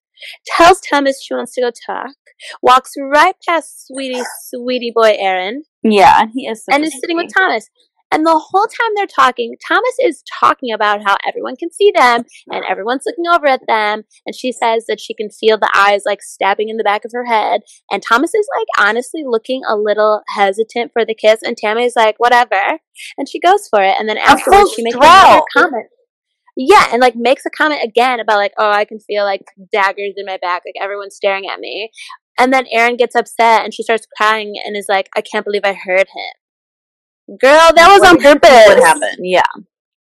[0.46, 2.14] tells Thomas she wants to go talk,
[2.62, 6.62] walks right past sweetie, sweetie boy Aaron, Yeah, and he is.
[6.70, 7.26] and is sitting with.
[7.36, 7.68] Thomas.
[8.12, 12.24] And the whole time they're talking, Thomas is talking about how everyone can see them
[12.50, 14.04] and everyone's looking over at them.
[14.24, 17.10] And she says that she can feel the eyes like stabbing in the back of
[17.12, 17.62] her head.
[17.90, 21.40] And Thomas is like honestly looking a little hesitant for the kiss.
[21.42, 22.78] And Tammy's like, whatever.
[23.18, 23.96] And she goes for it.
[23.98, 25.86] And then afterwards, she makes another comment.
[26.56, 29.42] Yeah, and like makes a comment again about like, oh, I can feel like
[29.72, 31.90] daggers in my back, like everyone's staring at me.
[32.38, 35.62] And then Aaron gets upset and she starts crying and is like, I can't believe
[35.64, 36.45] I heard him.
[37.28, 38.66] Girl, that was on purpose.
[38.66, 39.18] What happened?
[39.20, 39.42] Yeah.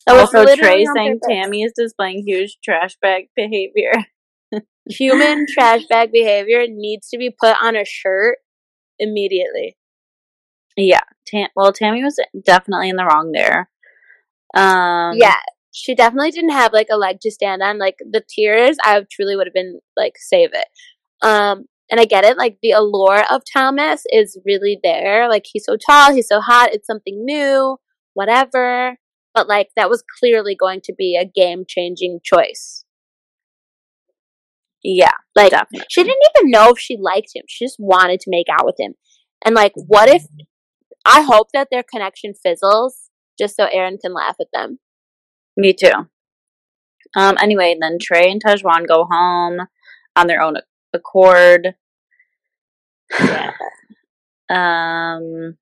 [0.06, 1.20] That was also, Trey saying.
[1.28, 3.92] Tammy is displaying huge trash bag behavior.
[4.90, 8.38] Human trash bag behavior needs to be put on a shirt
[8.98, 9.76] immediately.
[10.76, 11.00] Yeah.
[11.26, 13.70] Tam- well, Tammy was definitely in the wrong there.
[14.54, 15.36] Um, yeah,
[15.72, 17.78] she definitely didn't have like a leg to stand on.
[17.78, 20.66] Like the tears, I truly would have been like, save it.
[21.22, 22.36] Um, and I get it.
[22.36, 25.28] Like the allure of Thomas is really there.
[25.28, 26.72] Like he's so tall, he's so hot.
[26.72, 27.78] It's something new,
[28.14, 28.98] whatever.
[29.34, 32.84] But like that was clearly going to be a game changing choice.
[34.82, 35.12] Yeah.
[35.34, 35.86] Like Definitely.
[35.90, 37.44] she didn't even know if she liked him.
[37.48, 38.94] She just wanted to make out with him.
[39.44, 40.24] And like, what if?
[41.04, 43.08] I hope that their connection fizzles
[43.38, 44.78] just so Aaron can laugh at them.
[45.56, 45.92] Me too.
[47.16, 47.36] Um.
[47.40, 49.60] Anyway, then Trey and Tahzjuan go home
[50.14, 50.56] on their own
[50.92, 51.74] accord.
[53.18, 53.52] Yeah.
[54.50, 55.58] Um.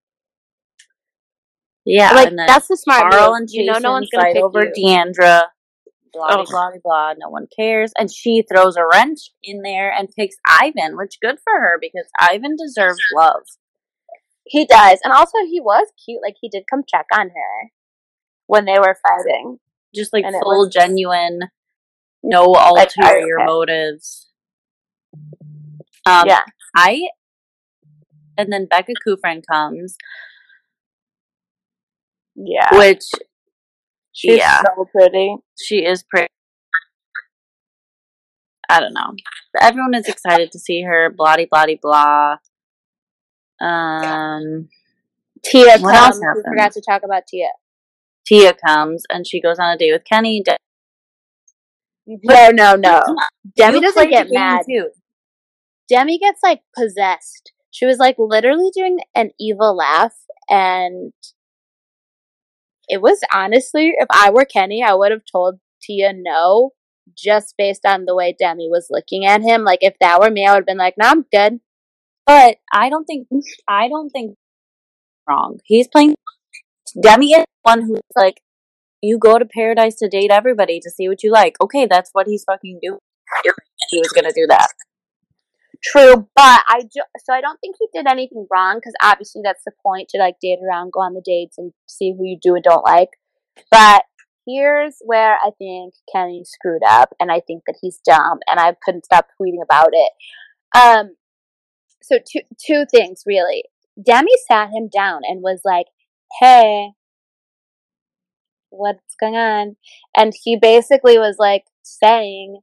[1.85, 3.37] Yeah, like that's the smart Karl move.
[3.41, 4.73] and you know, no one's gonna fight pick over you.
[4.77, 5.43] Deandra.
[6.13, 7.15] Blah blah blah.
[7.19, 11.39] No one cares, and she throws a wrench in there and picks Ivan, which good
[11.43, 13.43] for her because Ivan deserves love.
[14.45, 16.23] He does, and also he was cute.
[16.23, 17.71] Like he did come check on her
[18.47, 19.59] when they were fighting.
[19.93, 21.41] Just like And full was- genuine,
[22.23, 23.47] no Like, ulterior okay.
[23.47, 24.31] motives.
[26.07, 26.43] Um, yeah,
[26.77, 27.09] I
[28.39, 29.97] and then Becca Kufrin comes,
[32.37, 32.69] yeah.
[32.79, 33.05] which
[34.13, 35.37] She's yeah, so pretty.
[35.61, 36.29] she is pretty.
[38.69, 39.15] I don't know.
[39.61, 41.11] Everyone is excited to see her.
[41.17, 42.37] Blah blah blah.
[43.61, 44.69] Um,
[45.45, 46.21] Tia What comes.
[46.35, 47.49] We forgot to talk about Tia.
[48.27, 50.43] Tia comes and she goes on a date with Kenny.
[50.43, 50.57] De-
[52.07, 53.03] No, no, no.
[53.57, 54.63] Demi You doesn't get mad.
[54.69, 54.91] too.
[55.89, 57.53] Demi gets like possessed.
[57.71, 60.15] She was like literally doing an evil laugh
[60.49, 61.13] and
[62.89, 66.73] it was honestly, if I were Kenny, I would have told Tia no
[67.17, 69.65] just based on the way Demi was looking at him.
[69.65, 71.61] Like if that were me, I would have been like, "No, I'm good."
[72.27, 73.29] But I don't think
[73.69, 74.37] I don't think
[75.29, 75.59] wrong.
[75.65, 76.15] He's playing
[77.01, 78.41] Demi is one who's like,
[79.03, 81.57] you go to paradise to date everybody to see what you like.
[81.61, 82.99] Okay, that's what he's fucking doing.
[83.91, 84.69] He was gonna do that.
[85.83, 89.63] True, but I ju- so I don't think he did anything wrong because obviously that's
[89.65, 92.55] the point to like date around, go on the dates, and see who you do
[92.55, 93.11] and don't like.
[93.71, 94.05] But
[94.47, 98.75] here's where I think Kenny screwed up, and I think that he's dumb, and I
[98.85, 100.13] couldn't stop tweeting about it.
[100.77, 101.17] Um,
[102.03, 103.65] so two two things really.
[104.03, 105.87] Demi sat him down and was like,
[106.41, 106.93] "Hey,
[108.71, 109.77] what's going on?"
[110.17, 112.61] And he basically was like saying,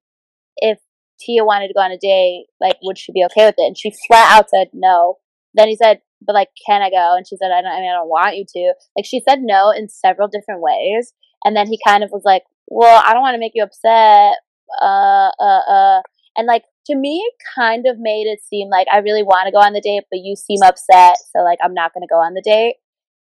[1.24, 3.68] Tia wanted to go on a date, like, would she be okay with it?
[3.68, 5.18] And she flat out said no.
[5.54, 7.16] Then he said, but like, can I go?
[7.16, 8.74] And she said, I don't, I mean, I don't want you to.
[8.98, 11.14] Like, she said no in several different ways.
[11.44, 14.38] And then he kind of was like, well, I don't want to make you upset.
[14.82, 16.02] Uh, uh, uh.
[16.38, 19.52] And like, to me, it kind of made it seem like I really want to
[19.52, 21.18] go on the date, but you seem upset.
[21.32, 22.76] So like, I'm not going to go on the date.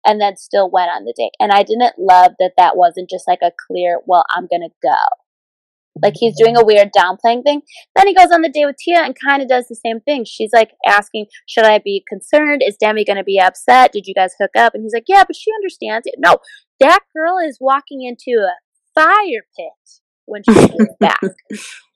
[0.04, 1.32] And then still went on the date.
[1.40, 4.74] And I didn't love that that wasn't just like a clear, well, I'm going to
[4.80, 4.94] go.
[6.02, 7.62] Like he's doing a weird downplaying thing.
[7.94, 10.24] Then he goes on the date with Tia and kind of does the same thing.
[10.24, 12.62] She's like asking, "Should I be concerned?
[12.64, 13.92] Is Demi going to be upset?
[13.92, 16.38] Did you guys hook up?" And he's like, "Yeah, but she understands it." No,
[16.80, 18.54] that girl is walking into a
[18.94, 21.20] fire pit when she comes back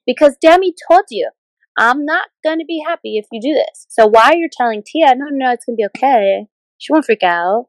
[0.06, 1.30] because Demi told you,
[1.76, 4.82] "I'm not going to be happy if you do this." So why are you're telling
[4.84, 6.46] Tia, "No, no, it's going to be okay.
[6.78, 7.66] She won't freak out."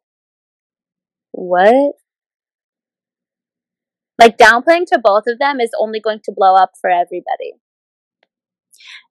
[1.32, 1.95] What?
[4.22, 7.53] Like downplaying to both of them is only going to blow up for everybody.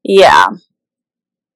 [0.04, 0.50] Yeah.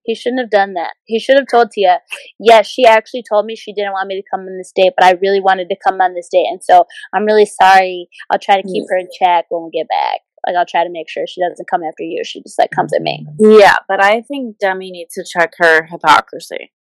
[0.02, 0.94] He shouldn't have done that.
[1.04, 2.00] He should have told Tia,
[2.40, 5.06] yes, she actually told me she didn't want me to come on this date, but
[5.06, 6.46] I really wanted to come on this date.
[6.50, 6.84] And so
[7.14, 8.08] I'm really sorry.
[8.30, 8.86] I'll try to keep mm.
[8.90, 10.20] her in check when we get back.
[10.46, 12.22] Like, I'll try to make sure she doesn't come after you.
[12.22, 13.24] She just, like, comes at me.
[13.40, 13.60] Mm.
[13.60, 16.72] Yeah, but I think Demi needs to check her hypocrisy.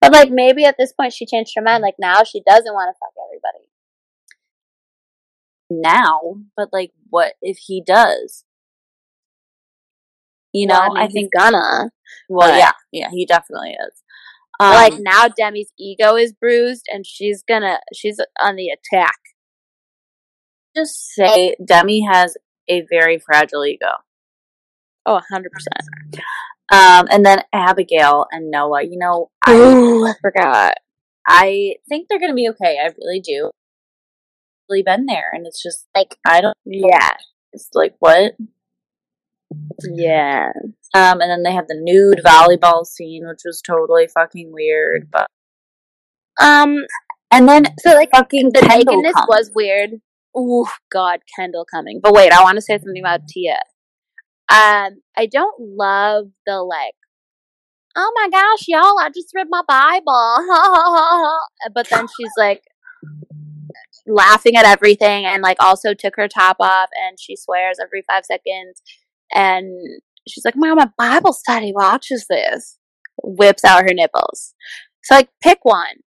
[0.00, 1.82] But, like, maybe at this point she changed her mind.
[1.82, 3.68] Like, now she doesn't want to fuck everybody.
[5.80, 6.20] Now,
[6.56, 8.44] but like, what if he does?
[10.52, 11.30] You know, Well, I, he's think.
[11.36, 11.90] gonna.
[12.28, 14.02] Well, but- yeah, yeah, he definitely is.
[14.60, 19.16] Um, like, now Demi's ego is bruised and she's gonna, she's on the attack.
[20.76, 22.36] just say Demi has
[22.68, 23.88] a very fragile ego.
[25.04, 25.46] Oh, 100%.
[26.70, 28.82] Um, and then Abigail and Noah.
[28.84, 30.74] You know, I I forgot.
[31.26, 32.78] I think they're gonna be okay.
[32.82, 33.50] I really do.
[34.80, 36.56] Been there, and it's just like I don't.
[36.64, 37.10] Yeah.
[37.52, 38.32] It's like what?
[39.82, 40.52] Yeah.
[40.94, 45.10] Um, and then they have the nude volleyball scene, which was totally fucking weird.
[45.10, 45.26] But
[46.40, 46.84] Um,
[47.30, 49.26] and then so like fucking the Kendall nakedness comes.
[49.28, 50.00] was weird.
[50.36, 52.00] Ooh, God, Kendall coming.
[52.02, 53.60] But wait, I want to say something about Tia.
[54.48, 56.94] Um, I don't love the like,
[57.96, 61.38] oh my gosh, y'all, I just read my Bible.
[61.74, 62.62] but then she's like
[64.06, 68.24] laughing at everything and like also took her top off and she swears every five
[68.24, 68.82] seconds.
[69.32, 69.70] And
[70.28, 72.78] she's like, Mom, my Bible study watches this.
[73.22, 74.54] Whips out her nipples.
[75.04, 76.02] So like pick one.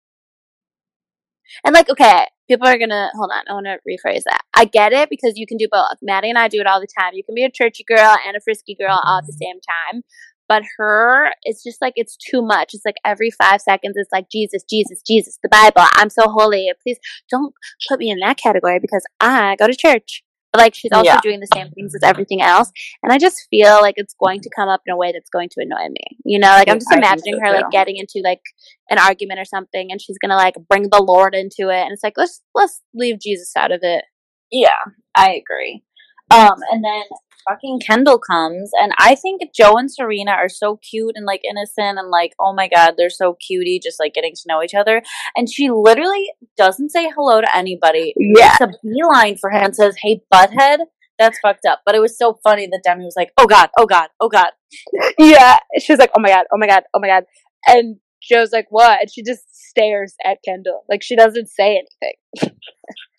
[1.66, 3.44] And like, okay, people are gonna hold on.
[3.48, 4.42] I want to rephrase that.
[4.56, 5.98] I get it because you can do both.
[6.02, 7.14] Maddie and I do it all the time.
[7.14, 9.60] You can be a churchy girl and a frisky girl all at the same
[9.92, 10.04] time.
[10.52, 12.74] But her, it's just like it's too much.
[12.74, 15.88] It's like every five seconds, it's like Jesus, Jesus, Jesus, the Bible.
[15.94, 16.70] I'm so holy.
[16.84, 17.00] Please
[17.30, 17.54] don't
[17.88, 20.24] put me in that category because I go to church.
[20.52, 21.22] But like she's also Yeah.
[21.22, 22.70] doing the same things as everything else,
[23.02, 25.48] and I just feel like it's going to come up in a way that's going
[25.54, 26.18] to annoy me.
[26.26, 28.42] You know, like I'm just imagining her like getting into like
[28.90, 32.04] an argument or something and she's gonna like bring the lord into it and it's
[32.04, 34.04] like let's let's leave jesus out of it
[34.52, 34.82] Yeah,
[35.16, 35.84] I agree.
[36.32, 37.04] Um, and then
[37.50, 42.00] fucking Kendall comes, and I think Joe and Serena are so cute and like innocent,
[42.00, 45.02] and like, oh my god, they're so cutie, just like getting to know each other.
[45.36, 48.14] And she literally doesn't say hello to anybody.
[48.18, 48.56] Yeah.
[48.60, 50.80] it's a beeline for him and says, "Hey, butthead."
[51.20, 51.82] That's fucked up.
[51.86, 54.52] But it was so funny that Demi was like, "Oh god, oh god, oh god."
[55.20, 57.24] yeah she's like oh my god oh my god oh my god
[57.68, 62.56] and joe's like what and she just stares at kendall like she doesn't say anything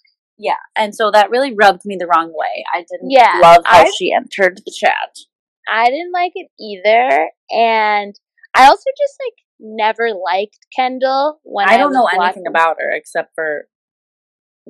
[0.44, 2.64] Yeah, and so that really rubbed me the wrong way.
[2.74, 5.10] I didn't Yeah, love how I- she entered the chat.
[5.68, 8.12] i didn't like it either and
[8.52, 12.78] i also just like never liked kendall when i, I don't know anything watching- about
[12.80, 13.68] her except for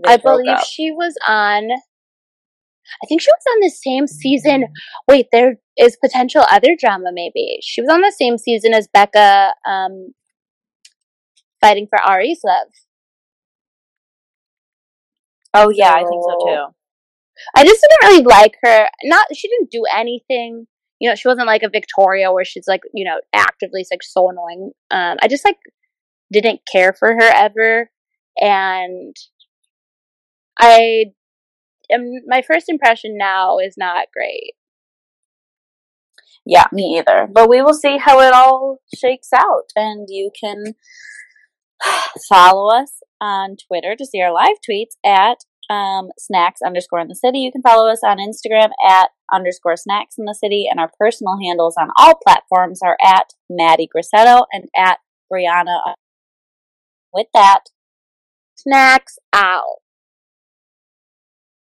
[0.07, 0.67] i believe up.
[0.67, 1.71] she was on
[3.03, 4.67] I think she was on the same season.
[5.09, 7.11] Wait, there is potential other drama.
[7.13, 10.13] Maybe she was on the same season as Becca, um,
[11.61, 12.67] fighting for Ari's love.
[15.55, 16.65] Oh yeah, I think so So- too.
[17.57, 18.89] I just didn't really like her.
[19.05, 20.67] Not she didn't do anything.
[21.01, 24.31] You know, she wasn't like a Victoria where she's like you know actively like so
[24.31, 24.73] annoying.
[24.91, 25.57] Um, I just like
[26.33, 27.91] didn't care for her ever,
[28.41, 29.17] and
[30.59, 31.07] I
[31.91, 34.53] am my first impression now is not great.
[36.45, 37.29] Yeah, me either.
[37.33, 39.71] But we will see how it all shakes out.
[39.77, 40.75] And you can
[42.29, 45.39] follow us on Twitter to see our live tweets at
[45.71, 47.39] um, snacks underscore in the city.
[47.39, 50.67] You can follow us on Instagram at underscore snacks in the city.
[50.71, 54.99] And our personal handles on all platforms are at Maddie Grissetto and at
[55.33, 55.95] Brianna.
[57.15, 57.61] With that,
[58.63, 59.82] Snacks out.